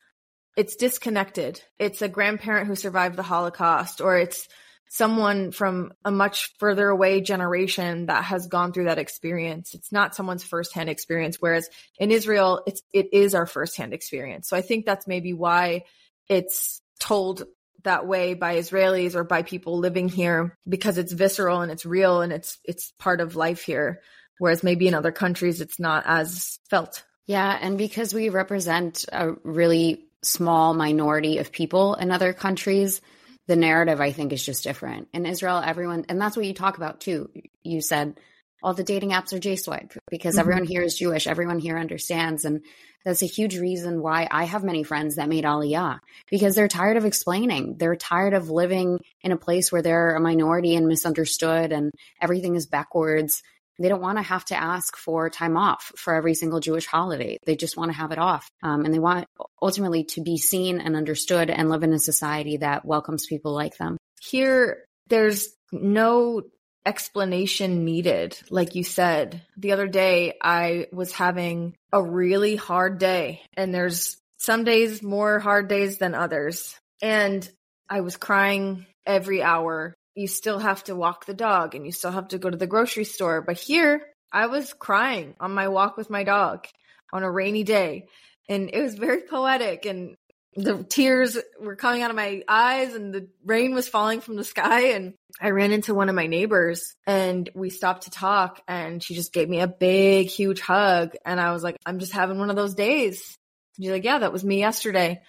[0.55, 1.61] it's disconnected.
[1.79, 4.47] It's a grandparent who survived the Holocaust, or it's
[4.89, 9.73] someone from a much further away generation that has gone through that experience.
[9.73, 11.37] It's not someone's firsthand experience.
[11.39, 14.47] Whereas in Israel, it's it is our firsthand experience.
[14.47, 15.85] So I think that's maybe why
[16.29, 17.43] it's told
[17.83, 22.21] that way by Israelis or by people living here because it's visceral and it's real
[22.21, 24.01] and it's it's part of life here
[24.37, 27.03] whereas maybe in other countries it's not as felt.
[27.25, 33.01] Yeah, and because we represent a really small minority of people in other countries,
[33.47, 35.07] the narrative I think is just different.
[35.13, 37.29] In Israel, everyone and that's what you talk about too.
[37.63, 38.19] You said
[38.63, 40.39] all the dating apps are J swipe because mm-hmm.
[40.39, 41.27] everyone here is Jewish.
[41.27, 42.45] Everyone here understands.
[42.45, 42.63] And
[43.03, 45.99] that's a huge reason why I have many friends that made Aliyah
[46.31, 47.75] because they're tired of explaining.
[47.77, 52.55] They're tired of living in a place where they're a minority and misunderstood and everything
[52.55, 53.43] is backwards.
[53.79, 57.37] They don't want to have to ask for time off for every single Jewish holiday.
[57.45, 58.47] They just want to have it off.
[58.61, 59.25] Um, and they want
[59.61, 63.75] ultimately to be seen and understood and live in a society that welcomes people like
[63.77, 63.97] them.
[64.21, 66.43] Here, there's no
[66.85, 68.37] explanation needed.
[68.49, 74.17] Like you said, the other day I was having a really hard day and there's
[74.37, 76.75] some days more hard days than others.
[77.01, 77.49] And
[77.89, 79.93] I was crying every hour.
[80.15, 82.67] You still have to walk the dog and you still have to go to the
[82.67, 83.41] grocery store.
[83.41, 86.67] But here I was crying on my walk with my dog
[87.11, 88.07] on a rainy day.
[88.49, 90.15] And it was very poetic and
[90.55, 94.43] the tears were coming out of my eyes and the rain was falling from the
[94.43, 99.01] sky and I ran into one of my neighbors and we stopped to talk and
[99.01, 102.37] she just gave me a big huge hug and I was like I'm just having
[102.37, 103.37] one of those days.
[103.77, 105.21] And she's like yeah that was me yesterday.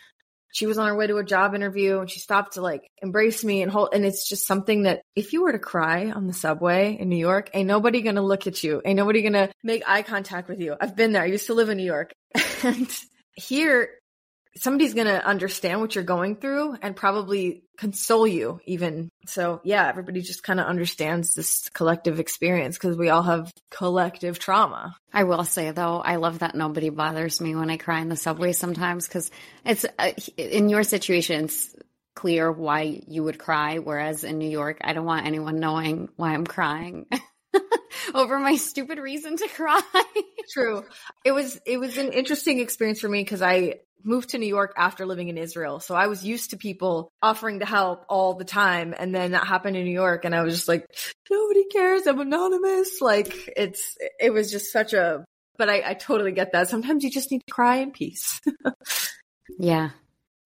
[0.52, 3.42] She was on her way to a job interview and she stopped to like embrace
[3.42, 6.34] me and hold and it's just something that if you were to cry on the
[6.34, 8.82] subway in New York ain't nobody going to look at you.
[8.84, 10.76] Ain't nobody going to make eye contact with you.
[10.80, 11.22] I've been there.
[11.22, 12.12] I used to live in New York.
[12.62, 12.88] and
[13.34, 13.88] here
[14.56, 19.10] somebody's going to understand what you're going through and probably console you even.
[19.26, 24.38] So yeah, everybody just kind of understands this collective experience because we all have collective
[24.38, 24.96] trauma.
[25.12, 28.16] I will say though, I love that nobody bothers me when I cry in the
[28.16, 29.30] subway sometimes because
[29.64, 31.74] it's uh, in your situation, it's
[32.14, 33.78] clear why you would cry.
[33.78, 37.06] Whereas in New York, I don't want anyone knowing why I'm crying.
[38.14, 39.80] over my stupid reason to cry.
[40.52, 40.84] True.
[41.24, 44.74] It was it was an interesting experience for me because I moved to New York
[44.76, 45.80] after living in Israel.
[45.80, 48.94] So I was used to people offering to help all the time.
[48.96, 50.86] And then that happened in New York and I was just like,
[51.30, 52.06] nobody cares.
[52.06, 53.00] I'm anonymous.
[53.00, 55.24] Like it's, it was just such a,
[55.56, 56.68] but I, I totally get that.
[56.68, 58.40] Sometimes you just need to cry in peace.
[59.58, 59.90] yeah.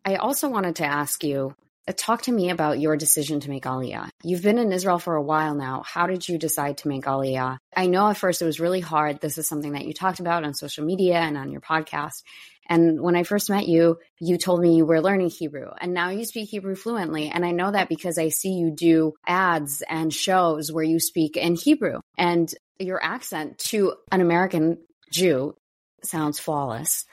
[0.05, 1.55] I also wanted to ask you,
[1.89, 4.11] Uh, talk to me about your decision to make Aliyah.
[4.23, 5.83] You've been in Israel for a while now.
[5.87, 7.59] How did you decide to make Aliyah?
[7.75, 9.21] I know at first it was really hard.
[9.21, 12.23] This is something that you talked about on social media and on your podcast.
[12.69, 16.11] And when I first met you, you told me you were learning Hebrew and now
[16.11, 17.31] you speak Hebrew fluently.
[17.31, 21.39] And I know that because I see you do ads and shows where you speak
[21.39, 24.79] in Hebrew and your accent to an American
[25.11, 25.57] Jew
[26.05, 27.07] sounds flawless.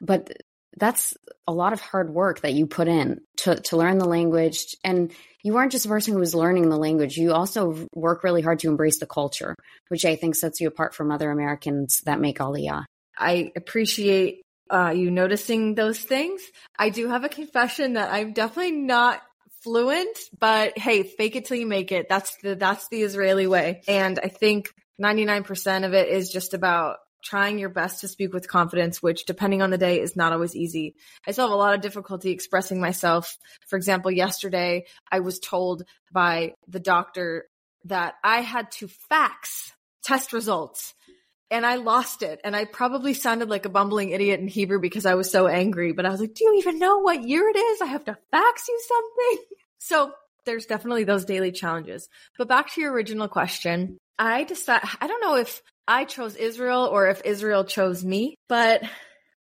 [0.00, 0.30] But
[0.78, 1.14] that's
[1.46, 4.76] a lot of hard work that you put in to, to learn the language.
[4.84, 5.12] And
[5.42, 7.16] you aren't just a person who is learning the language.
[7.16, 9.54] You also work really hard to embrace the culture,
[9.88, 12.84] which I think sets you apart from other Americans that make Aliyah.
[13.16, 16.42] I appreciate uh, you noticing those things.
[16.78, 19.22] I do have a confession that I'm definitely not
[19.62, 22.08] fluent, but hey, fake it till you make it.
[22.08, 23.82] That's the, that's the Israeli way.
[23.88, 24.68] And I think
[25.02, 29.62] 99% of it is just about trying your best to speak with confidence, which depending
[29.62, 30.94] on the day is not always easy.
[31.26, 33.36] I still have a lot of difficulty expressing myself.
[33.66, 37.46] For example, yesterday I was told by the doctor
[37.84, 40.94] that I had to fax test results
[41.50, 42.40] and I lost it.
[42.44, 45.92] And I probably sounded like a bumbling idiot in Hebrew because I was so angry.
[45.92, 47.80] But I was like, do you even know what year it is?
[47.80, 49.44] I have to fax you something.
[49.80, 50.12] So
[50.48, 52.08] there's definitely those daily challenges.
[52.38, 56.88] But back to your original question, I decided, I don't know if I chose Israel
[56.90, 58.82] or if Israel chose me, but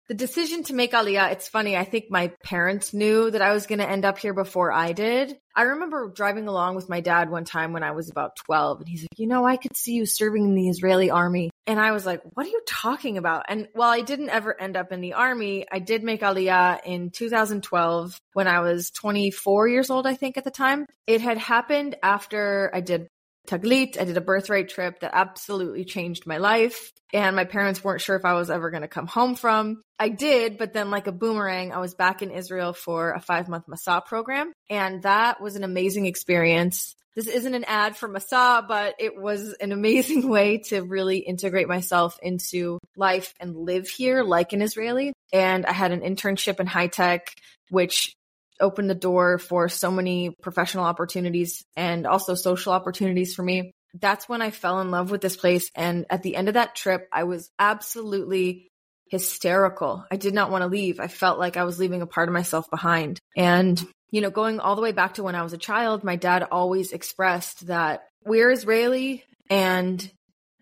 [0.09, 1.77] the decision to make Aliyah, it's funny.
[1.77, 4.93] I think my parents knew that I was going to end up here before I
[4.93, 5.37] did.
[5.57, 8.89] I remember driving along with my dad one time when I was about 12 and
[8.89, 11.51] he's like, you know, I could see you serving in the Israeli army.
[11.67, 13.47] And I was like, what are you talking about?
[13.49, 17.11] And while I didn't ever end up in the army, I did make Aliyah in
[17.11, 20.87] 2012 when I was 24 years old, I think at the time.
[21.07, 23.09] It had happened after I did
[23.49, 24.01] Taglit.
[24.01, 26.93] I did a birthright trip that absolutely changed my life.
[27.13, 29.83] And my parents weren't sure if I was ever going to come home from.
[29.99, 33.49] I did, but then like a boomerang, I was back in Israel for a five
[33.49, 34.53] month Masa program.
[34.69, 36.97] And that was an amazing experience.
[37.15, 41.69] This isn't an ad for Masa, but it was an amazing way to really integrate
[41.69, 45.13] myself into life and live here like an Israeli.
[45.33, 47.33] And I had an internship in high tech,
[47.71, 48.17] which
[48.61, 53.73] opened the door for so many professional opportunities and also social opportunities for me.
[54.01, 55.71] That's when I fell in love with this place.
[55.75, 58.69] And at the end of that trip, I was absolutely
[59.09, 60.05] hysterical.
[60.11, 60.99] I did not want to leave.
[60.99, 63.21] I felt like I was leaving a part of myself behind.
[63.37, 66.17] And, you know, going all the way back to when I was a child, my
[66.17, 70.11] dad always expressed that we're Israeli and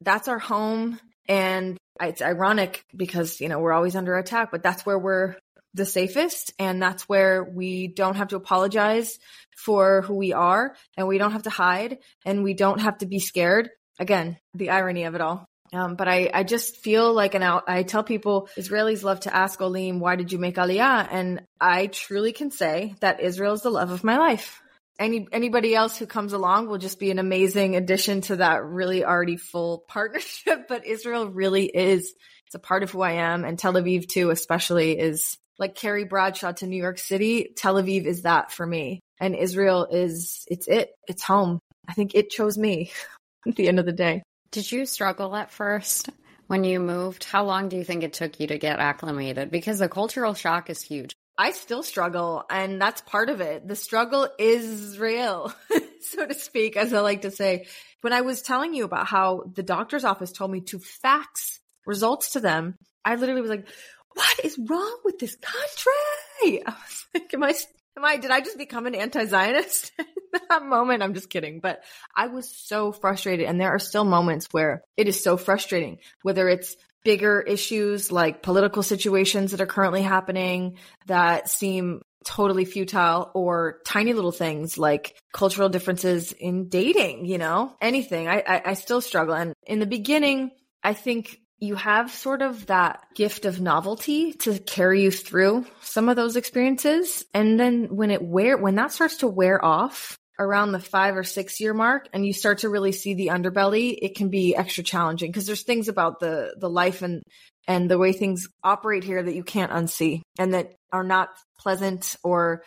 [0.00, 1.00] that's our home.
[1.28, 5.36] And it's ironic because, you know, we're always under attack, but that's where we're
[5.74, 6.52] the safest.
[6.58, 9.18] And that's where we don't have to apologize
[9.56, 13.06] for who we are and we don't have to hide and we don't have to
[13.06, 13.70] be scared.
[13.98, 15.46] Again, the irony of it all.
[15.74, 17.64] Um, but I, I just feel like an out.
[17.66, 21.08] I tell people Israelis love to ask Olim, why did you make Aliyah?
[21.10, 24.60] And I truly can say that Israel is the love of my life.
[24.98, 29.02] Any anybody else who comes along will just be an amazing addition to that really
[29.02, 30.68] already full partnership.
[30.68, 32.14] But Israel really is
[32.46, 36.04] it's a part of who I am, and Tel Aviv too, especially is like Carrie
[36.04, 39.00] Bradshaw to New York City, Tel Aviv is that for me.
[39.20, 40.90] And Israel is, it's it.
[41.06, 41.60] It's home.
[41.88, 42.90] I think it chose me
[43.48, 44.24] at the end of the day.
[44.50, 46.10] Did you struggle at first
[46.48, 47.22] when you moved?
[47.22, 49.52] How long do you think it took you to get acclimated?
[49.52, 51.12] Because the cultural shock is huge.
[51.38, 53.66] I still struggle, and that's part of it.
[53.66, 55.54] The struggle is real,
[56.00, 57.66] so to speak, as I like to say.
[58.00, 62.32] When I was telling you about how the doctor's office told me to fax results
[62.32, 63.68] to them, I literally was like,
[64.14, 66.62] what is wrong with this country?
[66.66, 67.54] I was like, am I,
[67.96, 71.02] am I, did I just become an anti-Zionist in that moment?
[71.02, 71.60] I'm just kidding.
[71.60, 71.82] But
[72.16, 73.46] I was so frustrated.
[73.46, 78.42] And there are still moments where it is so frustrating, whether it's bigger issues like
[78.42, 85.16] political situations that are currently happening that seem totally futile or tiny little things like
[85.32, 88.28] cultural differences in dating, you know, anything.
[88.28, 89.34] I, I, I still struggle.
[89.34, 94.58] And in the beginning, I think you have sort of that gift of novelty to
[94.58, 97.24] carry you through some of those experiences.
[97.32, 101.22] And then when it wear, when that starts to wear off, around the five or
[101.22, 104.82] six year mark and you start to really see the underbelly, it can be extra
[104.82, 107.22] challenging because there's things about the the life and
[107.68, 111.28] and the way things operate here that you can't unsee and that are not
[111.60, 112.64] pleasant or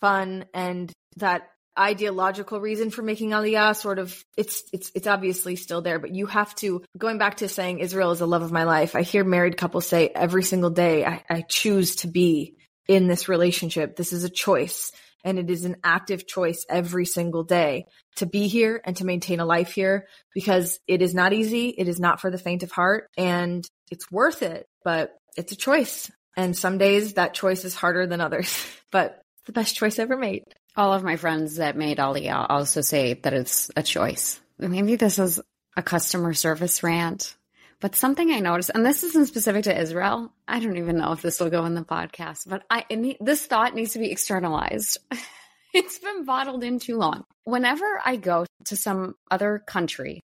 [0.00, 1.42] fun and that
[1.78, 6.26] ideological reason for making aliyah sort of it's it's it's obviously still there but you
[6.26, 9.24] have to going back to saying israel is the love of my life i hear
[9.24, 12.54] married couples say every single day i, I choose to be
[12.86, 14.92] in this relationship this is a choice
[15.24, 17.86] and it is an active choice every single day
[18.16, 21.88] to be here and to maintain a life here because it is not easy it
[21.88, 26.10] is not for the faint of heart and it's worth it but it's a choice
[26.38, 30.44] and some days that choice is harder than others, but the best choice ever made.
[30.78, 34.38] All of my friends that made Aliyah also say that it's a choice.
[34.60, 35.40] Maybe this is
[35.76, 37.36] a customer service rant,
[37.80, 40.32] but something I noticed, and this isn't specific to Israel.
[40.46, 42.84] I don't even know if this will go in the podcast, but I,
[43.20, 44.98] this thought needs to be externalized.
[45.74, 47.24] it's been bottled in too long.
[47.42, 50.20] Whenever I go to some other country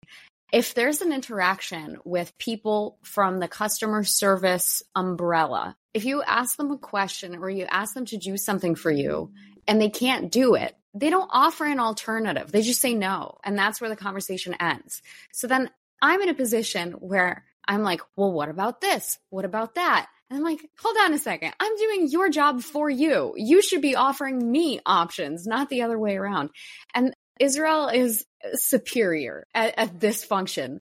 [0.53, 6.71] if there's an interaction with people from the customer service umbrella, if you ask them
[6.71, 9.33] a question or you ask them to do something for you
[9.73, 12.53] and they can't do it, they don't offer an alternative.
[12.53, 13.39] They just say no.
[13.43, 15.01] And that's where the conversation ends.
[15.33, 15.71] So then
[16.03, 19.19] I'm in a position where I'm like, well, what about this?
[19.31, 20.09] What about that?
[20.29, 21.55] And I'm like, hold on a second.
[21.59, 23.33] I'm doing your job for you.
[23.35, 26.51] You should be offering me options, not the other way around.
[26.93, 30.81] And Israel is superior at, at this function.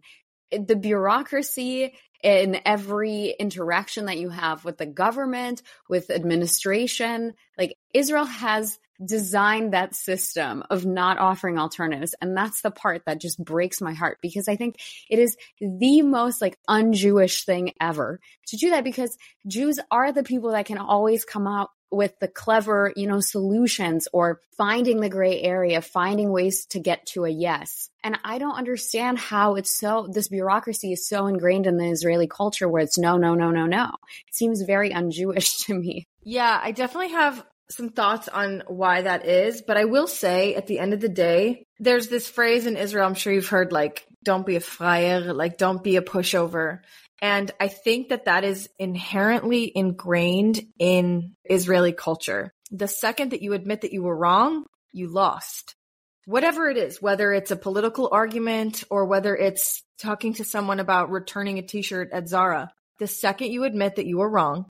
[0.51, 8.25] The bureaucracy in every interaction that you have with the government, with administration, like Israel
[8.25, 12.13] has designed that system of not offering alternatives.
[12.21, 14.79] And that's the part that just breaks my heart because I think
[15.10, 20.23] it is the most like un-Jewish thing ever to do that because Jews are the
[20.23, 25.10] people that can always come out with the clever, you know, solutions or finding the
[25.10, 27.89] gray area, finding ways to get to a yes.
[28.04, 32.27] And I don't understand how it's so, this bureaucracy is so ingrained in the Israeli
[32.27, 33.91] culture where it's no, no, no, no, no.
[34.27, 36.08] It seems very un Jewish to me.
[36.23, 40.67] Yeah, I definitely have some thoughts on why that is, but I will say at
[40.67, 44.06] the end of the day, there's this phrase in Israel, I'm sure you've heard like,
[44.23, 46.80] don't be a freier, like don't be a pushover.
[47.21, 52.51] And I think that that is inherently ingrained in Israeli culture.
[52.71, 55.75] The second that you admit that you were wrong, you lost.
[56.25, 61.12] Whatever it is, whether it's a political argument or whether it's talking to someone about
[61.12, 64.65] returning a t-shirt at Zara, the second you admit that you were wrong,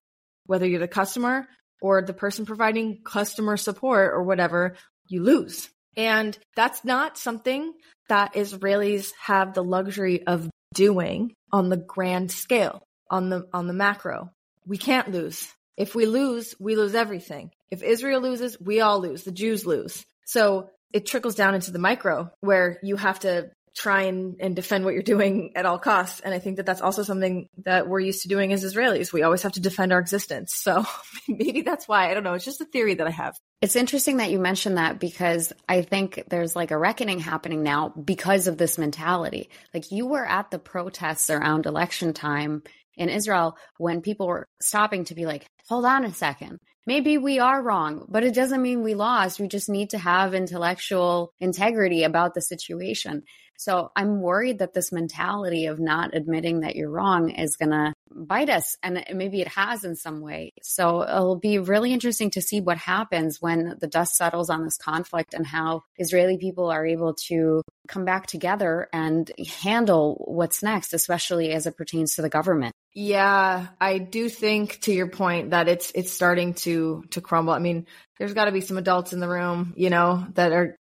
[0.46, 1.48] whether you're the customer
[1.82, 4.76] or the person providing customer support or whatever,
[5.08, 5.70] you lose.
[5.98, 7.74] And that's not something
[8.08, 13.74] that Israelis have the luxury of doing on the grand scale, on the, on the
[13.74, 14.32] macro.
[14.66, 15.52] We can't lose.
[15.78, 17.52] If we lose, we lose everything.
[17.70, 19.24] If Israel loses, we all lose.
[19.24, 20.06] The Jews lose.
[20.26, 24.84] So it trickles down into the micro where you have to try and, and defend
[24.84, 26.20] what you're doing at all costs.
[26.20, 29.14] And I think that that's also something that we're used to doing as Israelis.
[29.14, 30.54] We always have to defend our existence.
[30.56, 30.86] So
[31.28, 32.10] maybe that's why.
[32.10, 32.34] I don't know.
[32.34, 33.36] It's just a theory that I have.
[33.62, 37.90] It's interesting that you mentioned that because I think there's like a reckoning happening now
[37.90, 39.50] because of this mentality.
[39.74, 42.64] Like you were at the protests around election time
[42.98, 46.60] in Israel when people were stopping to be like, hold on a second.
[46.88, 49.39] Maybe we are wrong, but it doesn't mean we lost.
[49.39, 53.24] We just need to have intellectual integrity about the situation.
[53.58, 57.94] So I'm worried that this mentality of not admitting that you're wrong is going to
[58.13, 58.78] bite us.
[58.84, 60.54] And maybe it has in some way.
[60.62, 64.78] So it'll be really interesting to see what happens when the dust settles on this
[64.78, 69.32] conflict and how Israeli people are able to come back together and
[69.62, 72.74] handle what's next, especially as it pertains to the government.
[72.93, 77.53] Yeah, I do think to your point that it's it's starting to to crumble.
[77.53, 77.88] I mean,
[78.20, 80.76] there's got to be some adults in the room, you know, that are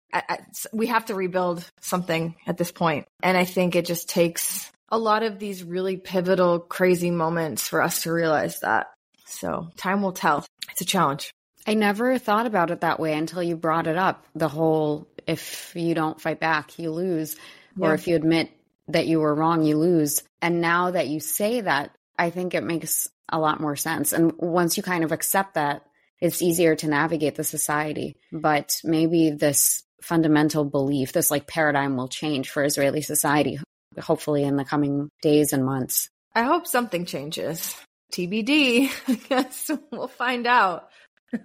[0.73, 2.73] we have to rebuild something at this.
[2.79, 7.81] And I think it just takes a lot of these really pivotal, crazy moments for
[7.81, 8.87] us to realize that.
[9.25, 10.45] So time will tell.
[10.71, 11.31] It's a challenge.
[11.67, 14.25] I never thought about it that way until you brought it up.
[14.33, 17.35] The whole if you don't fight back, you lose.
[17.77, 17.87] Yeah.
[17.87, 18.49] Or if you admit
[18.87, 20.23] that you were wrong, you lose.
[20.41, 24.11] And now that you say that, I think it makes a lot more sense.
[24.11, 25.83] And once you kind of accept that,
[26.19, 28.17] it's easier to navigate the society.
[28.31, 33.59] But maybe this fundamental belief, this like paradigm will change for Israeli society,
[33.99, 36.09] hopefully in the coming days and months.
[36.35, 37.75] I hope something changes.
[38.13, 38.89] TBD.
[39.07, 40.89] I guess we'll find out.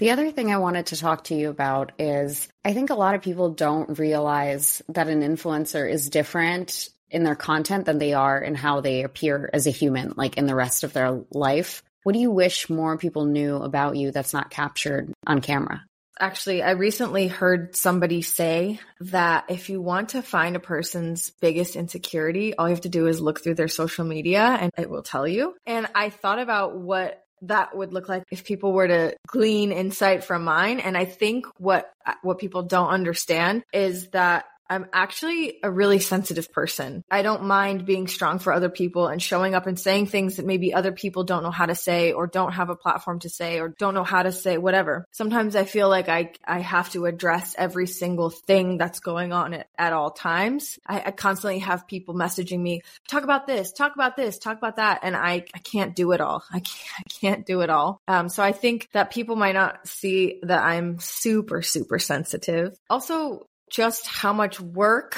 [0.00, 3.14] The other thing I wanted to talk to you about is I think a lot
[3.14, 8.40] of people don't realize that an influencer is different in their content than they are
[8.40, 11.82] in how they appear as a human, like in the rest of their life.
[12.02, 15.84] What do you wish more people knew about you that's not captured on camera?
[16.20, 21.76] Actually, I recently heard somebody say that if you want to find a person's biggest
[21.76, 25.02] insecurity, all you have to do is look through their social media and it will
[25.02, 25.54] tell you.
[25.66, 30.24] And I thought about what that would look like if people were to glean insight
[30.24, 30.78] from mine.
[30.78, 31.90] And I think what,
[32.22, 37.02] what people don't understand is that I'm actually a really sensitive person.
[37.10, 40.46] I don't mind being strong for other people and showing up and saying things that
[40.46, 43.58] maybe other people don't know how to say or don't have a platform to say
[43.58, 45.06] or don't know how to say whatever.
[45.10, 49.54] Sometimes I feel like I, I have to address every single thing that's going on
[49.54, 50.78] at, at all times.
[50.86, 54.76] I, I constantly have people messaging me, talk about this, talk about this, talk about
[54.76, 55.00] that.
[55.02, 56.44] And I, I can't do it all.
[56.52, 58.00] I can't, I can't do it all.
[58.06, 62.78] Um, so I think that people might not see that I'm super, super sensitive.
[62.88, 65.16] Also, just how much work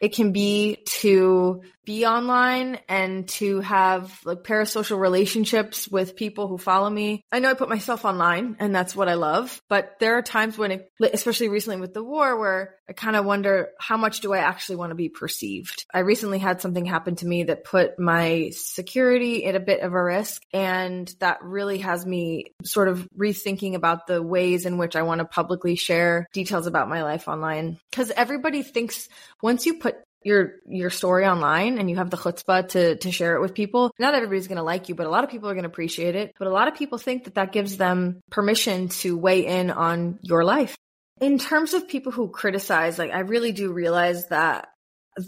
[0.00, 6.58] it can be to be online and to have like parasocial relationships with people who
[6.58, 7.22] follow me.
[7.30, 10.56] I know I put myself online and that's what I love, but there are times
[10.58, 14.32] when it, especially recently with the war where I kind of wonder how much do
[14.32, 15.86] I actually want to be perceived?
[15.92, 19.92] I recently had something happen to me that put my security at a bit of
[19.92, 24.96] a risk and that really has me sort of rethinking about the ways in which
[24.96, 27.78] I want to publicly share details about my life online.
[27.92, 29.08] Cause everybody thinks
[29.42, 33.36] once you put your your story online and you have the chutzpah to to share
[33.36, 35.54] it with people, not everybody's going to like you, but a lot of people are
[35.54, 36.34] going to appreciate it.
[36.38, 40.18] But a lot of people think that that gives them permission to weigh in on
[40.22, 40.76] your life.
[41.20, 44.68] In terms of people who criticize, like I really do realize that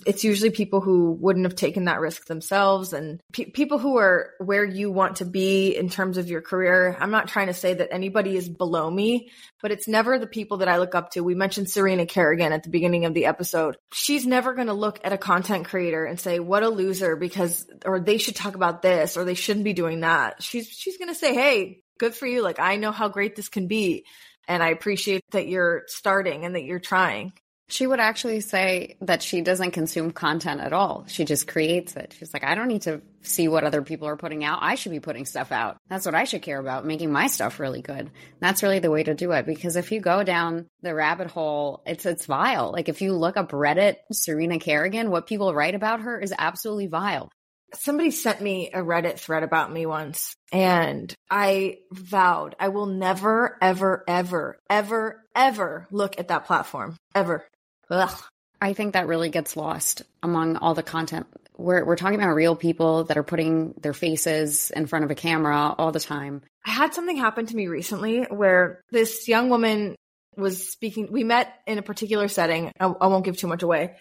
[0.05, 4.31] it's usually people who wouldn't have taken that risk themselves and pe- people who are
[4.39, 6.97] where you want to be in terms of your career.
[6.99, 9.31] I'm not trying to say that anybody is below me,
[9.63, 11.23] but it's never the people that I look up to.
[11.23, 13.77] We mentioned Serena Kerrigan at the beginning of the episode.
[13.93, 17.67] She's never going to look at a content creator and say, what a loser because,
[17.85, 20.43] or they should talk about this or they shouldn't be doing that.
[20.43, 22.43] She's, she's going to say, Hey, good for you.
[22.43, 24.05] Like I know how great this can be.
[24.49, 27.33] And I appreciate that you're starting and that you're trying.
[27.69, 31.05] She would actually say that she doesn't consume content at all.
[31.09, 32.15] She just creates it.
[32.17, 34.61] She's like, I don't need to see what other people are putting out.
[34.63, 35.77] I should be putting stuff out.
[35.89, 38.11] That's what I should care about, making my stuff really good.
[38.39, 41.83] That's really the way to do it because if you go down the rabbit hole,
[41.87, 42.71] it's it's vile.
[42.71, 46.87] Like if you look up Reddit Serena Kerrigan, what people write about her is absolutely
[46.87, 47.31] vile.
[47.75, 53.59] Somebody sent me a Reddit thread about me once and I vowed I will never,
[53.61, 57.45] ever, ever, ever, ever look at that platform ever.
[57.91, 58.23] Ugh.
[58.61, 61.27] I think that really gets lost among all the content.
[61.59, 65.15] We're, we're talking about real people that are putting their faces in front of a
[65.15, 66.43] camera all the time.
[66.65, 69.95] I had something happen to me recently where this young woman
[70.37, 71.09] was speaking.
[71.11, 72.73] We met in a particular setting.
[72.79, 73.97] I, I won't give too much away.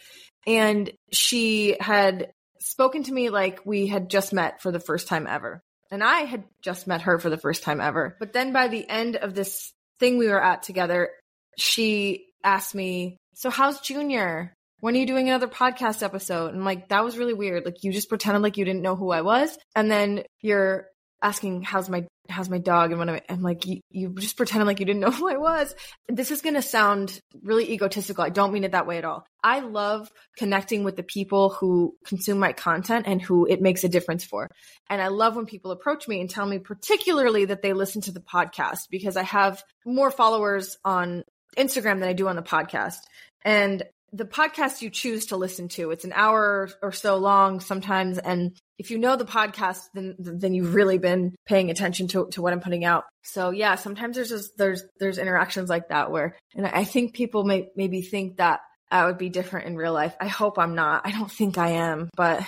[0.48, 5.28] And she had spoken to me like we had just met for the first time
[5.28, 5.62] ever.
[5.92, 8.18] And I had just met her for the first time ever.
[8.20, 11.10] But then by the end of this thing we were at together,
[11.58, 14.54] she asked me, so how's Junior?
[14.80, 16.54] When are you doing another podcast episode?
[16.54, 17.66] And like, that was really weird.
[17.66, 19.58] Like, you just pretended like you didn't know who I was.
[19.76, 20.88] And then you're
[21.22, 22.92] asking, how's my, how's my dog?
[22.92, 25.38] And when I'm, I'm like, you, you just pretended like you didn't know who I
[25.38, 25.76] was.
[26.08, 28.24] This is going to sound really egotistical.
[28.24, 29.26] I don't mean it that way at all.
[29.44, 33.90] I love connecting with the people who consume my content and who it makes a
[33.90, 34.50] difference for.
[34.90, 38.12] And I love when people approach me and tell me particularly that they listen to
[38.12, 41.24] the podcast because I have more followers on
[41.58, 43.00] Instagram than I do on the podcast.
[43.44, 48.18] And the podcast you choose to listen to, it's an hour or so long sometimes.
[48.18, 52.42] And if you know the podcast, then, then you've really been paying attention to, to
[52.42, 53.04] what I'm putting out.
[53.24, 57.44] So yeah, sometimes there's just, there's, there's interactions like that where, and I think people
[57.44, 60.16] may maybe think that I would be different in real life.
[60.20, 61.02] I hope I'm not.
[61.06, 62.42] I don't think I am, but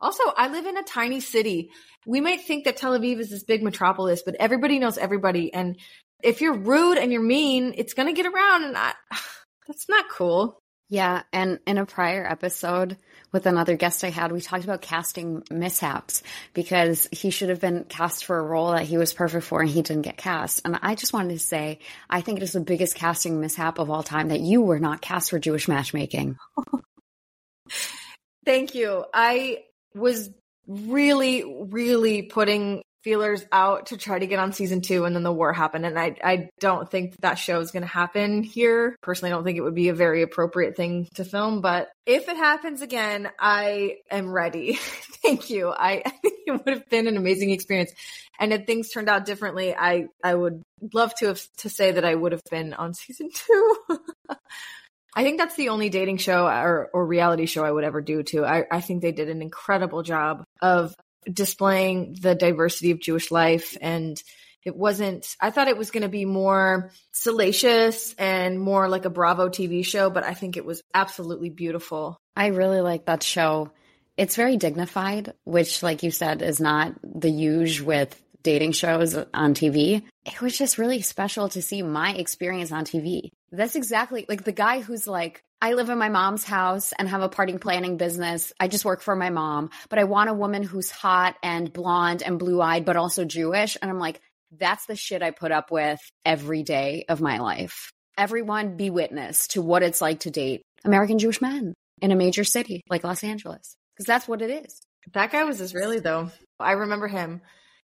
[0.00, 1.70] also I live in a tiny city.
[2.06, 5.52] We might think that Tel Aviv is this big metropolis, but everybody knows everybody.
[5.52, 5.76] And
[6.22, 8.92] if you're rude and you're mean, it's going to get around and I,
[9.66, 10.60] that's not cool.
[10.90, 11.22] Yeah.
[11.32, 12.96] And in a prior episode
[13.30, 17.84] with another guest I had, we talked about casting mishaps because he should have been
[17.84, 20.62] cast for a role that he was perfect for and he didn't get cast.
[20.64, 23.88] And I just wanted to say, I think it is the biggest casting mishap of
[23.88, 26.36] all time that you were not cast for Jewish matchmaking.
[28.44, 29.04] Thank you.
[29.14, 29.58] I
[29.94, 30.30] was
[30.66, 35.32] really, really putting feelers out to try to get on season two and then the
[35.32, 35.86] war happened.
[35.86, 38.96] And i i don't think that, that show is going to happen here.
[39.02, 42.28] Personally i don't think it would be a very appropriate thing to film but if
[42.28, 44.74] it happens again i am ready.
[45.22, 45.70] Thank you.
[45.70, 47.92] I, I think it would have been an amazing experience.
[48.38, 50.62] And if things turned out differently i i would
[50.94, 53.76] love to have to say that i would have been on season two.
[55.14, 58.22] I think that's the only dating show or, or reality show I would ever do
[58.22, 58.44] too.
[58.44, 60.94] I, I think they did an incredible job of
[61.32, 64.20] displaying the diversity of Jewish life and
[64.64, 69.10] it wasn't I thought it was going to be more salacious and more like a
[69.10, 72.18] Bravo TV show, but I think it was absolutely beautiful.
[72.36, 73.72] I really like that show.
[74.16, 79.54] It's very dignified, which like you said is not the usual with dating shows on
[79.54, 80.02] TV.
[80.26, 83.30] It was just really special to see my experience on TV.
[83.52, 87.20] That's exactly like the guy who's like, I live in my mom's house and have
[87.20, 88.50] a party planning business.
[88.58, 92.22] I just work for my mom, but I want a woman who's hot and blonde
[92.22, 93.76] and blue eyed, but also Jewish.
[93.80, 94.20] And I'm like,
[94.56, 97.92] that's the shit I put up with every day of my life.
[98.16, 102.44] Everyone be witness to what it's like to date American Jewish men in a major
[102.44, 104.80] city like Los Angeles, because that's what it is.
[105.12, 106.30] That guy was Israeli, though.
[106.58, 107.42] I remember him.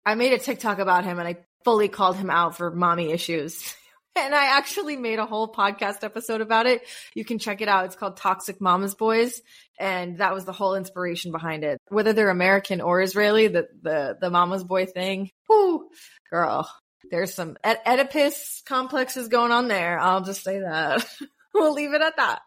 [0.04, 3.76] I made a TikTok about him and I fully called him out for mommy issues.
[4.16, 6.82] and I actually made a whole podcast episode about it.
[7.14, 7.86] You can check it out.
[7.86, 9.40] It's called Toxic Mama's Boys.
[9.78, 11.78] And that was the whole inspiration behind it.
[11.88, 15.30] Whether they're American or Israeli, the, the, the mama's boy thing.
[15.48, 15.88] Whoo,
[16.30, 16.70] girl,
[17.10, 19.98] there's some Oedipus complexes going on there.
[19.98, 21.06] I'll just say that.
[21.54, 22.40] we'll leave it at that.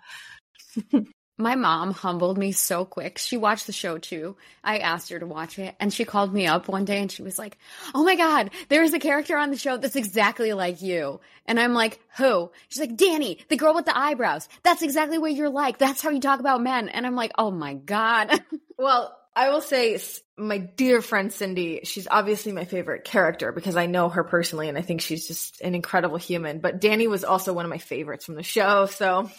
[1.37, 3.17] My mom humbled me so quick.
[3.17, 4.37] She watched the show too.
[4.63, 7.23] I asked her to watch it and she called me up one day and she
[7.23, 7.57] was like,
[7.95, 11.21] Oh my God, there's a character on the show that's exactly like you.
[11.47, 12.51] And I'm like, who?
[12.69, 14.47] She's like, Dani, the girl with the eyebrows.
[14.61, 15.79] That's exactly what you're like.
[15.79, 16.87] That's how you talk about men.
[16.89, 18.39] And I'm like, Oh my God.
[18.77, 19.99] well, I will say
[20.37, 24.77] my dear friend Cindy, she's obviously my favorite character because I know her personally and
[24.77, 26.59] I think she's just an incredible human.
[26.59, 28.85] But Dani was also one of my favorites from the show.
[28.85, 29.31] So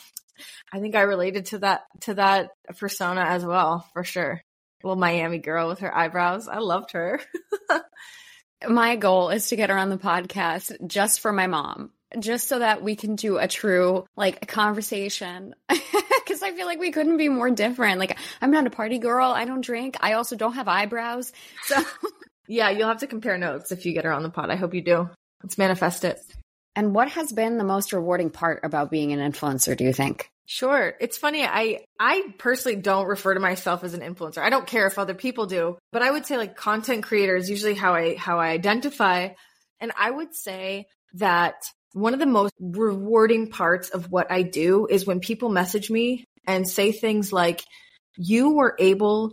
[0.72, 4.40] I think I related to that to that persona as well, for sure.
[4.82, 6.46] Little Miami girl with her eyebrows.
[6.46, 7.20] I loved her.
[8.68, 12.58] my goal is to get her on the podcast just for my mom, just so
[12.58, 15.54] that we can do a true like conversation.
[15.68, 17.98] Cause I feel like we couldn't be more different.
[17.98, 19.30] Like I'm not a party girl.
[19.30, 19.96] I don't drink.
[20.00, 21.32] I also don't have eyebrows.
[21.64, 21.82] So
[22.48, 24.50] yeah, you'll have to compare notes if you get her on the pod.
[24.50, 25.08] I hope you do.
[25.42, 26.20] Let's manifest it.
[26.76, 30.30] And what has been the most rewarding part about being an influencer, do you think?
[30.46, 30.94] Sure.
[31.00, 31.44] It's funny.
[31.44, 34.38] I I personally don't refer to myself as an influencer.
[34.38, 37.48] I don't care if other people do, but I would say like content creator is
[37.48, 39.30] usually how I how I identify.
[39.80, 41.54] And I would say that
[41.92, 46.24] one of the most rewarding parts of what I do is when people message me
[46.46, 47.64] and say things like
[48.16, 49.32] you were able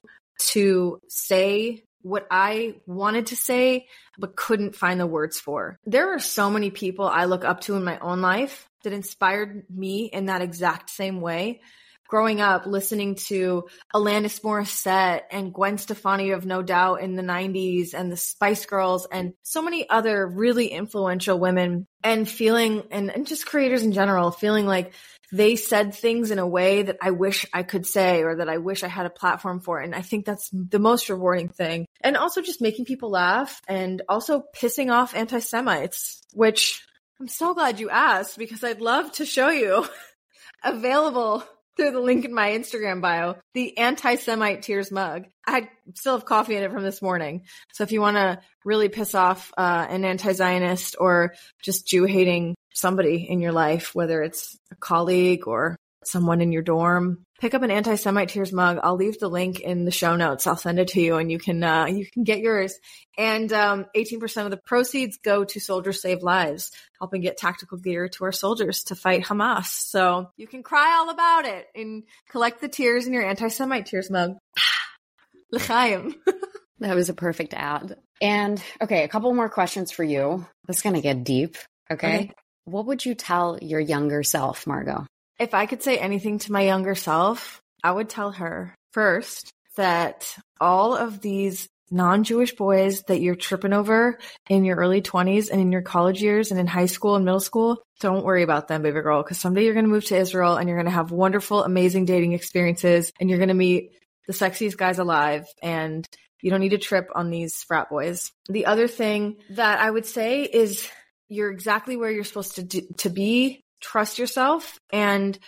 [0.51, 3.87] to say what I wanted to say,
[4.17, 5.79] but couldn't find the words for.
[5.85, 9.65] There are so many people I look up to in my own life that inspired
[9.69, 11.61] me in that exact same way.
[12.07, 17.93] Growing up, listening to Alanis Morissette and Gwen Stefani of No Doubt in the 90s
[17.93, 23.25] and the Spice Girls and so many other really influential women and feeling, and, and
[23.25, 24.91] just creators in general, feeling like
[25.31, 28.57] they said things in a way that I wish I could say or that I
[28.57, 29.79] wish I had a platform for.
[29.79, 31.85] And I think that's the most rewarding thing.
[32.01, 36.83] And also just making people laugh and also pissing off anti Semites, which
[37.19, 39.85] I'm so glad you asked because I'd love to show you
[40.63, 41.43] available
[41.77, 45.25] through the link in my Instagram bio, the anti-Semite tears mug.
[45.45, 47.43] I still have coffee in it from this morning.
[47.73, 52.55] So if you want to really piss off uh, an anti-Zionist or just Jew hating
[52.73, 57.61] somebody in your life, whether it's a colleague or someone in your dorm, pick up
[57.63, 58.79] an anti-Semite tears mug.
[58.81, 60.47] I'll leave the link in the show notes.
[60.47, 62.75] I'll send it to you and you can, uh, you can get yours.
[63.17, 68.09] And, um, 18% of the proceeds go to Soldiers Save Lives, helping get tactical gear
[68.09, 69.65] to our soldiers to fight Hamas.
[69.65, 74.09] So you can cry all about it and collect the tears in your anti-Semite tears
[74.09, 74.37] mug.
[75.51, 76.15] L'chaim.
[76.79, 77.97] that was a perfect ad.
[78.21, 80.45] And okay, a couple more questions for you.
[80.83, 81.57] Going to get deep.
[81.91, 82.15] Okay?
[82.15, 82.31] okay.
[82.65, 85.05] What would you tell your younger self, Margot?
[85.39, 90.35] If I could say anything to my younger self, I would tell her first that
[90.59, 94.17] all of these non-Jewish boys that you're tripping over
[94.49, 97.39] in your early 20s and in your college years and in high school and middle
[97.39, 100.55] school, don't worry about them, baby girl, because someday you're going to move to Israel
[100.55, 103.91] and you're going to have wonderful, amazing dating experiences and you're going to meet
[104.27, 106.07] the sexiest guys alive and
[106.41, 108.31] you don't need to trip on these frat boys.
[108.47, 110.89] The other thing that I would say is
[111.31, 115.39] you're exactly where you're supposed to do, to be trust yourself and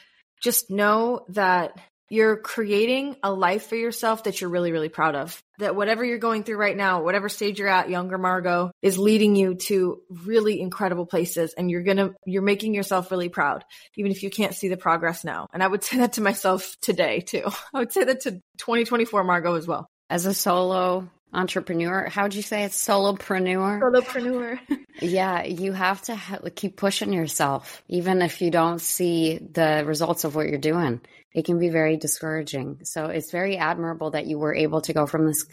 [0.42, 1.78] just know that
[2.10, 5.42] you're creating a life for yourself that you're really, really proud of.
[5.60, 9.36] That whatever you're going through right now, whatever stage you're at, younger Margot is leading
[9.36, 13.64] you to really incredible places and you're to, you're making yourself really proud,
[13.98, 15.48] even if you can't see the progress now.
[15.54, 17.44] And I would say that to myself today too.
[17.74, 19.88] I would say that to 2024 Margot as well.
[20.10, 22.08] As a solo entrepreneur.
[22.10, 22.72] How would you say it?
[22.72, 23.82] solopreneur?
[23.82, 24.60] Solopreneur.
[25.02, 30.24] yeah, you have to ha- keep pushing yourself, even if you don't see the results
[30.24, 31.02] of what you're doing.
[31.34, 32.80] It can be very discouraging.
[32.84, 35.46] So it's very admirable that you were able to go from this,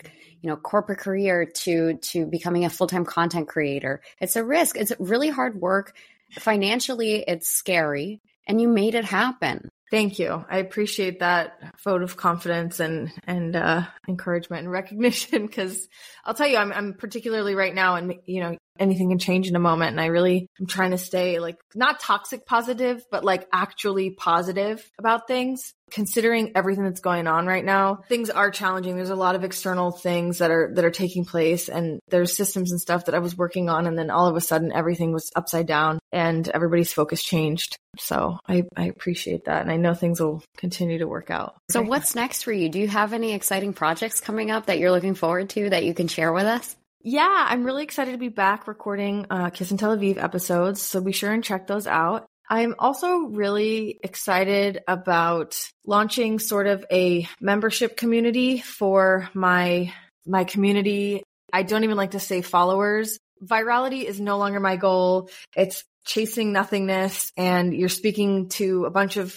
[0.42, 4.02] you know, corporate career to to becoming a full time content creator.
[4.20, 4.76] It's a risk.
[4.76, 5.94] It's really hard work.
[6.32, 9.70] Financially, it's scary, and you made it happen.
[9.90, 10.44] Thank you.
[10.48, 15.88] I appreciate that vote of confidence and and uh, encouragement and recognition because
[16.24, 19.56] I'll tell you, I'm I'm particularly right now, and you know, anything can change in
[19.56, 23.46] a moment, and I really am trying to stay like not toxic positive, but like
[23.52, 28.96] actually positive about things considering everything that's going on right now, things are challenging.
[28.96, 32.70] There's a lot of external things that are that are taking place and there's systems
[32.70, 35.30] and stuff that I was working on and then all of a sudden everything was
[35.36, 37.76] upside down and everybody's focus changed.
[37.98, 41.56] So I, I appreciate that and I know things will continue to work out.
[41.70, 42.68] So what's next for you?
[42.68, 45.94] Do you have any exciting projects coming up that you're looking forward to that you
[45.94, 46.76] can share with us?
[47.02, 50.82] Yeah, I'm really excited to be back recording uh, Kiss & Tel Aviv episodes.
[50.82, 52.26] So be sure and check those out.
[52.48, 59.94] I'm also really excited about launching sort of a membership community for my
[60.26, 61.22] my community.
[61.52, 63.18] I don't even like to say followers.
[63.42, 65.30] Virality is no longer my goal.
[65.56, 69.34] It's chasing nothingness and you're speaking to a bunch of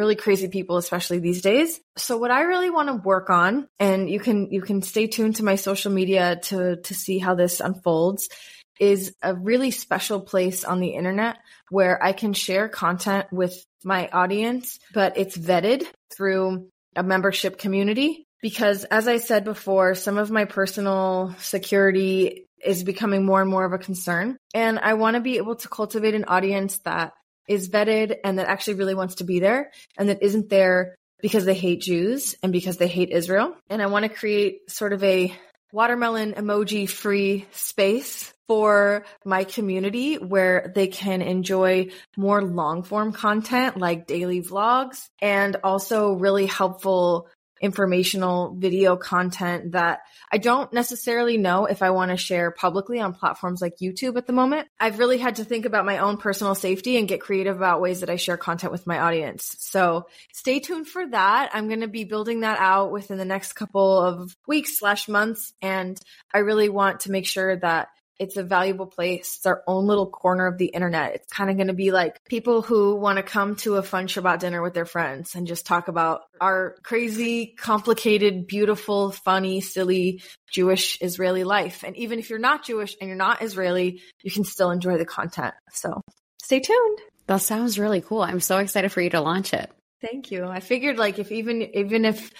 [0.00, 1.78] really crazy people especially these days.
[1.98, 5.36] So what I really want to work on and you can you can stay tuned
[5.36, 8.30] to my social media to to see how this unfolds
[8.80, 11.36] is a really special place on the internet
[11.68, 15.86] where I can share content with my audience, but it's vetted
[16.16, 18.26] through a membership community.
[18.40, 23.66] Because as I said before, some of my personal security is becoming more and more
[23.66, 24.38] of a concern.
[24.54, 27.12] And I want to be able to cultivate an audience that
[27.50, 31.44] is vetted and that actually really wants to be there and that isn't there because
[31.44, 33.56] they hate Jews and because they hate Israel.
[33.68, 35.36] And I want to create sort of a
[35.72, 43.76] watermelon emoji free space for my community where they can enjoy more long form content
[43.76, 47.28] like daily vlogs and also really helpful
[47.60, 50.00] informational video content that
[50.32, 54.26] I don't necessarily know if I want to share publicly on platforms like YouTube at
[54.26, 54.68] the moment.
[54.78, 58.00] I've really had to think about my own personal safety and get creative about ways
[58.00, 59.56] that I share content with my audience.
[59.60, 61.50] So stay tuned for that.
[61.52, 65.52] I'm going to be building that out within the next couple of weeks slash months.
[65.60, 66.00] And
[66.32, 67.88] I really want to make sure that
[68.20, 69.36] it's a valuable place.
[69.36, 71.14] It's our own little corner of the internet.
[71.14, 74.08] It's kind of going to be like people who want to come to a fun
[74.08, 80.22] Shabbat dinner with their friends and just talk about our crazy, complicated, beautiful, funny, silly
[80.52, 81.82] Jewish Israeli life.
[81.82, 85.06] And even if you're not Jewish and you're not Israeli, you can still enjoy the
[85.06, 85.54] content.
[85.72, 86.02] So
[86.42, 86.98] stay tuned.
[87.26, 88.20] That sounds really cool.
[88.20, 89.70] I'm so excited for you to launch it.
[90.02, 90.44] Thank you.
[90.44, 92.30] I figured like if even, even if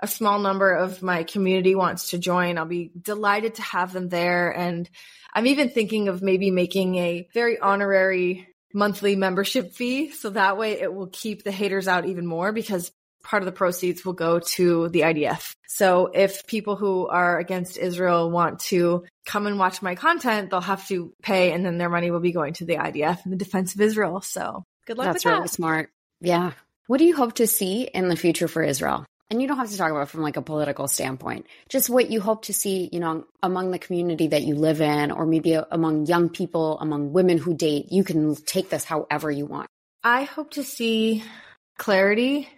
[0.00, 4.08] a small number of my community wants to join, I'll be delighted to have them
[4.08, 4.50] there.
[4.50, 4.88] And
[5.32, 10.10] I'm even thinking of maybe making a very honorary monthly membership fee.
[10.10, 12.92] So that way it will keep the haters out even more because
[13.22, 15.54] part of the proceeds will go to the IDF.
[15.66, 20.60] So if people who are against Israel want to come and watch my content, they'll
[20.60, 23.36] have to pay and then their money will be going to the IDF and the
[23.36, 24.20] defense of Israel.
[24.20, 25.50] So good luck That's really that.
[25.50, 25.90] smart.
[26.20, 26.52] Yeah.
[26.86, 29.04] What do you hope to see in the future for Israel?
[29.30, 31.46] And you don't have to talk about from like a political standpoint.
[31.68, 35.10] Just what you hope to see you know among the community that you live in
[35.10, 39.46] or maybe among young people among women who date you can take this however you
[39.46, 39.68] want.
[40.02, 41.24] I hope to see
[41.78, 42.48] clarity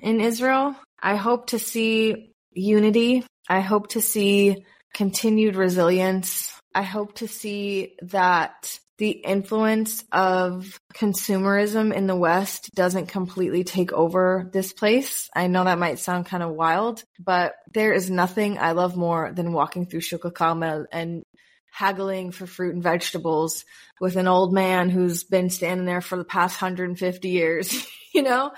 [0.00, 0.74] in israel.
[1.00, 3.24] I hope to see unity.
[3.48, 11.94] I hope to see continued resilience i hope to see that the influence of consumerism
[11.94, 15.30] in the West doesn't completely take over this place.
[15.34, 19.32] I know that might sound kind of wild, but there is nothing I love more
[19.32, 21.22] than walking through Shuk HaCarmel and
[21.70, 23.64] haggling for fruit and vegetables
[24.00, 28.50] with an old man who's been standing there for the past 150 years, you know?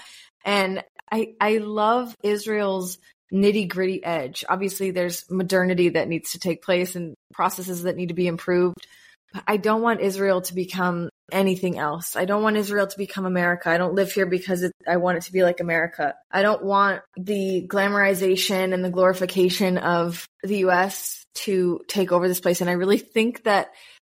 [0.43, 0.83] And
[1.13, 2.99] I, I love Israel's
[3.33, 4.45] nitty gritty edge.
[4.49, 8.87] Obviously, there's modernity that needs to take place and processes that need to be improved
[9.47, 12.17] I don't want Israel to become anything else.
[12.17, 13.71] I don't want Israel to become America.
[13.71, 16.15] I don't live here because it, I want it to be like America.
[16.31, 22.41] I don't want the glamorization and the glorification of the US to take over this
[22.41, 22.61] place.
[22.61, 23.71] And I really think that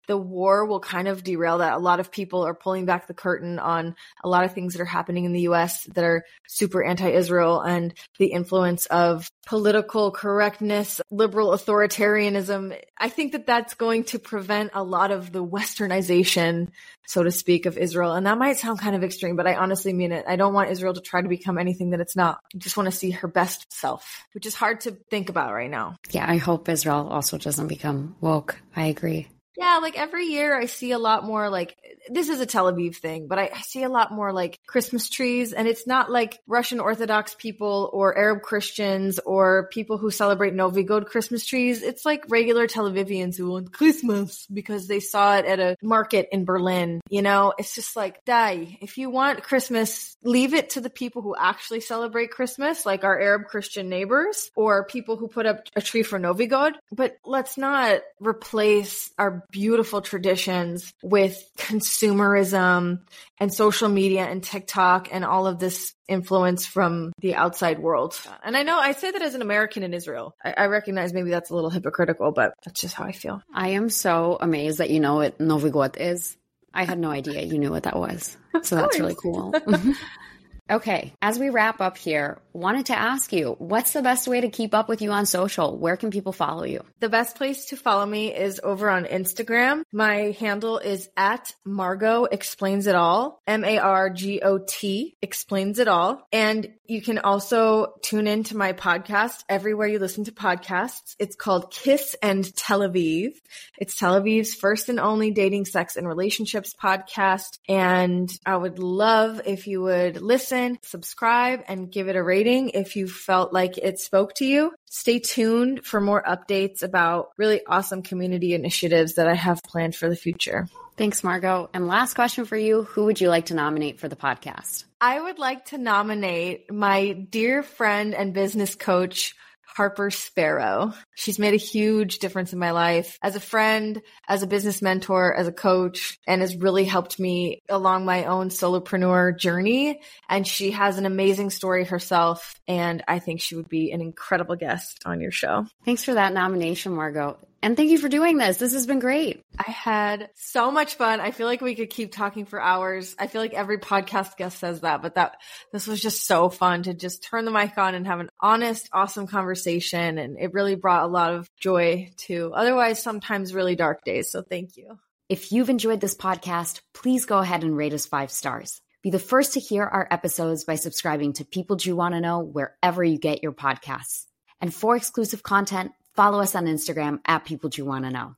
[0.08, 1.74] the war will kind of derail that.
[1.74, 4.82] A lot of people are pulling back the curtain on a lot of things that
[4.82, 10.12] are happening in the US that are super anti Israel and the influence of political
[10.12, 12.78] correctness, liberal authoritarianism.
[12.98, 16.70] I think that that's going to prevent a lot of the westernization,
[17.06, 18.14] so to speak, of Israel.
[18.14, 20.26] And that might sound kind of extreme, but I honestly mean it.
[20.28, 22.40] I don't want Israel to try to become anything that it's not.
[22.54, 25.72] I just want to see her best self, which is hard to think about right
[25.72, 25.96] now.
[26.12, 28.58] Yeah, I hope Israel also doesn't become woke.
[28.76, 29.28] I agree.
[29.58, 31.76] Yeah, like every year I see a lot more like
[32.10, 35.52] this is a Tel Aviv thing, but I, see a lot more like Christmas trees
[35.52, 40.84] and it's not like Russian Orthodox people or Arab Christians or people who celebrate Novi
[40.84, 41.82] God Christmas trees.
[41.82, 46.30] It's like regular Tel Avivians who want Christmas because they saw it at a market
[46.32, 47.02] in Berlin.
[47.10, 48.78] You know, it's just like, die.
[48.82, 53.20] If you want Christmas, leave it to the people who actually celebrate Christmas, like our
[53.20, 56.74] Arab Christian neighbors or people who put up a tree for Novi God.
[56.92, 63.02] But let's not replace our beautiful traditions with consumerism
[63.40, 68.20] and social media and TikTok and all of this influence from the outside world.
[68.44, 70.36] And I know I say that as an American in Israel.
[70.44, 73.42] I, I, recognize maybe that's a little hypocritical, but that's just how I feel.
[73.54, 76.38] I am so amazed that you know what Novi God is.
[76.74, 78.38] I had no idea you knew what that was.
[78.64, 79.54] So that's really cool.
[80.70, 84.50] Okay, as we wrap up here, wanted to ask you, what's the best way to
[84.50, 85.78] keep up with you on social?
[85.78, 86.84] Where can people follow you?
[87.00, 89.84] The best place to follow me is over on Instagram.
[89.94, 96.28] My handle is at Margot Explains It All, M-A-R-G-O-T explains it all.
[96.34, 101.16] And you can also tune in to my podcast everywhere you listen to podcasts.
[101.20, 103.34] It's called Kiss and Tel Aviv.
[103.78, 107.60] It's Tel Aviv's first and only dating, sex, and relationships podcast.
[107.70, 112.70] And I would love if you would listen listen, subscribe, and give it a rating
[112.70, 114.74] if you felt like it spoke to you.
[114.86, 120.10] Stay tuned for more updates about really awesome community initiatives that I have planned for
[120.10, 120.68] the future.
[120.96, 121.70] Thanks, Margot.
[121.74, 124.86] And last question for you Who would you like to nominate for the podcast?
[125.00, 129.36] I would like to nominate my dear friend and business coach,
[129.78, 130.92] Harper Sparrow.
[131.14, 135.36] She's made a huge difference in my life as a friend, as a business mentor,
[135.36, 140.02] as a coach, and has really helped me along my own solopreneur journey.
[140.28, 142.56] And she has an amazing story herself.
[142.68, 145.68] And I think she would be an incredible guest on your show.
[145.86, 147.38] Thanks for that nomination, Margot.
[147.62, 148.58] And thank you for doing this.
[148.58, 149.44] This has been great.
[149.58, 151.20] I had so much fun.
[151.20, 153.16] I feel like we could keep talking for hours.
[153.18, 155.38] I feel like every podcast guest says that, but that
[155.74, 158.90] this was just so fun to just turn the mic on and have an honest,
[158.94, 160.18] awesome conversation.
[160.18, 164.30] And it really brought a lot of joy to otherwise sometimes really dark days.
[164.30, 165.00] So thank you.
[165.28, 168.82] If you've enjoyed this podcast, please go ahead and rate us five stars.
[169.02, 172.40] Be the first to hear our episodes by subscribing to People You Want to Know
[172.40, 174.26] wherever you get your podcasts.
[174.62, 178.36] And for exclusive content, follow us on Instagram at People Want to Know.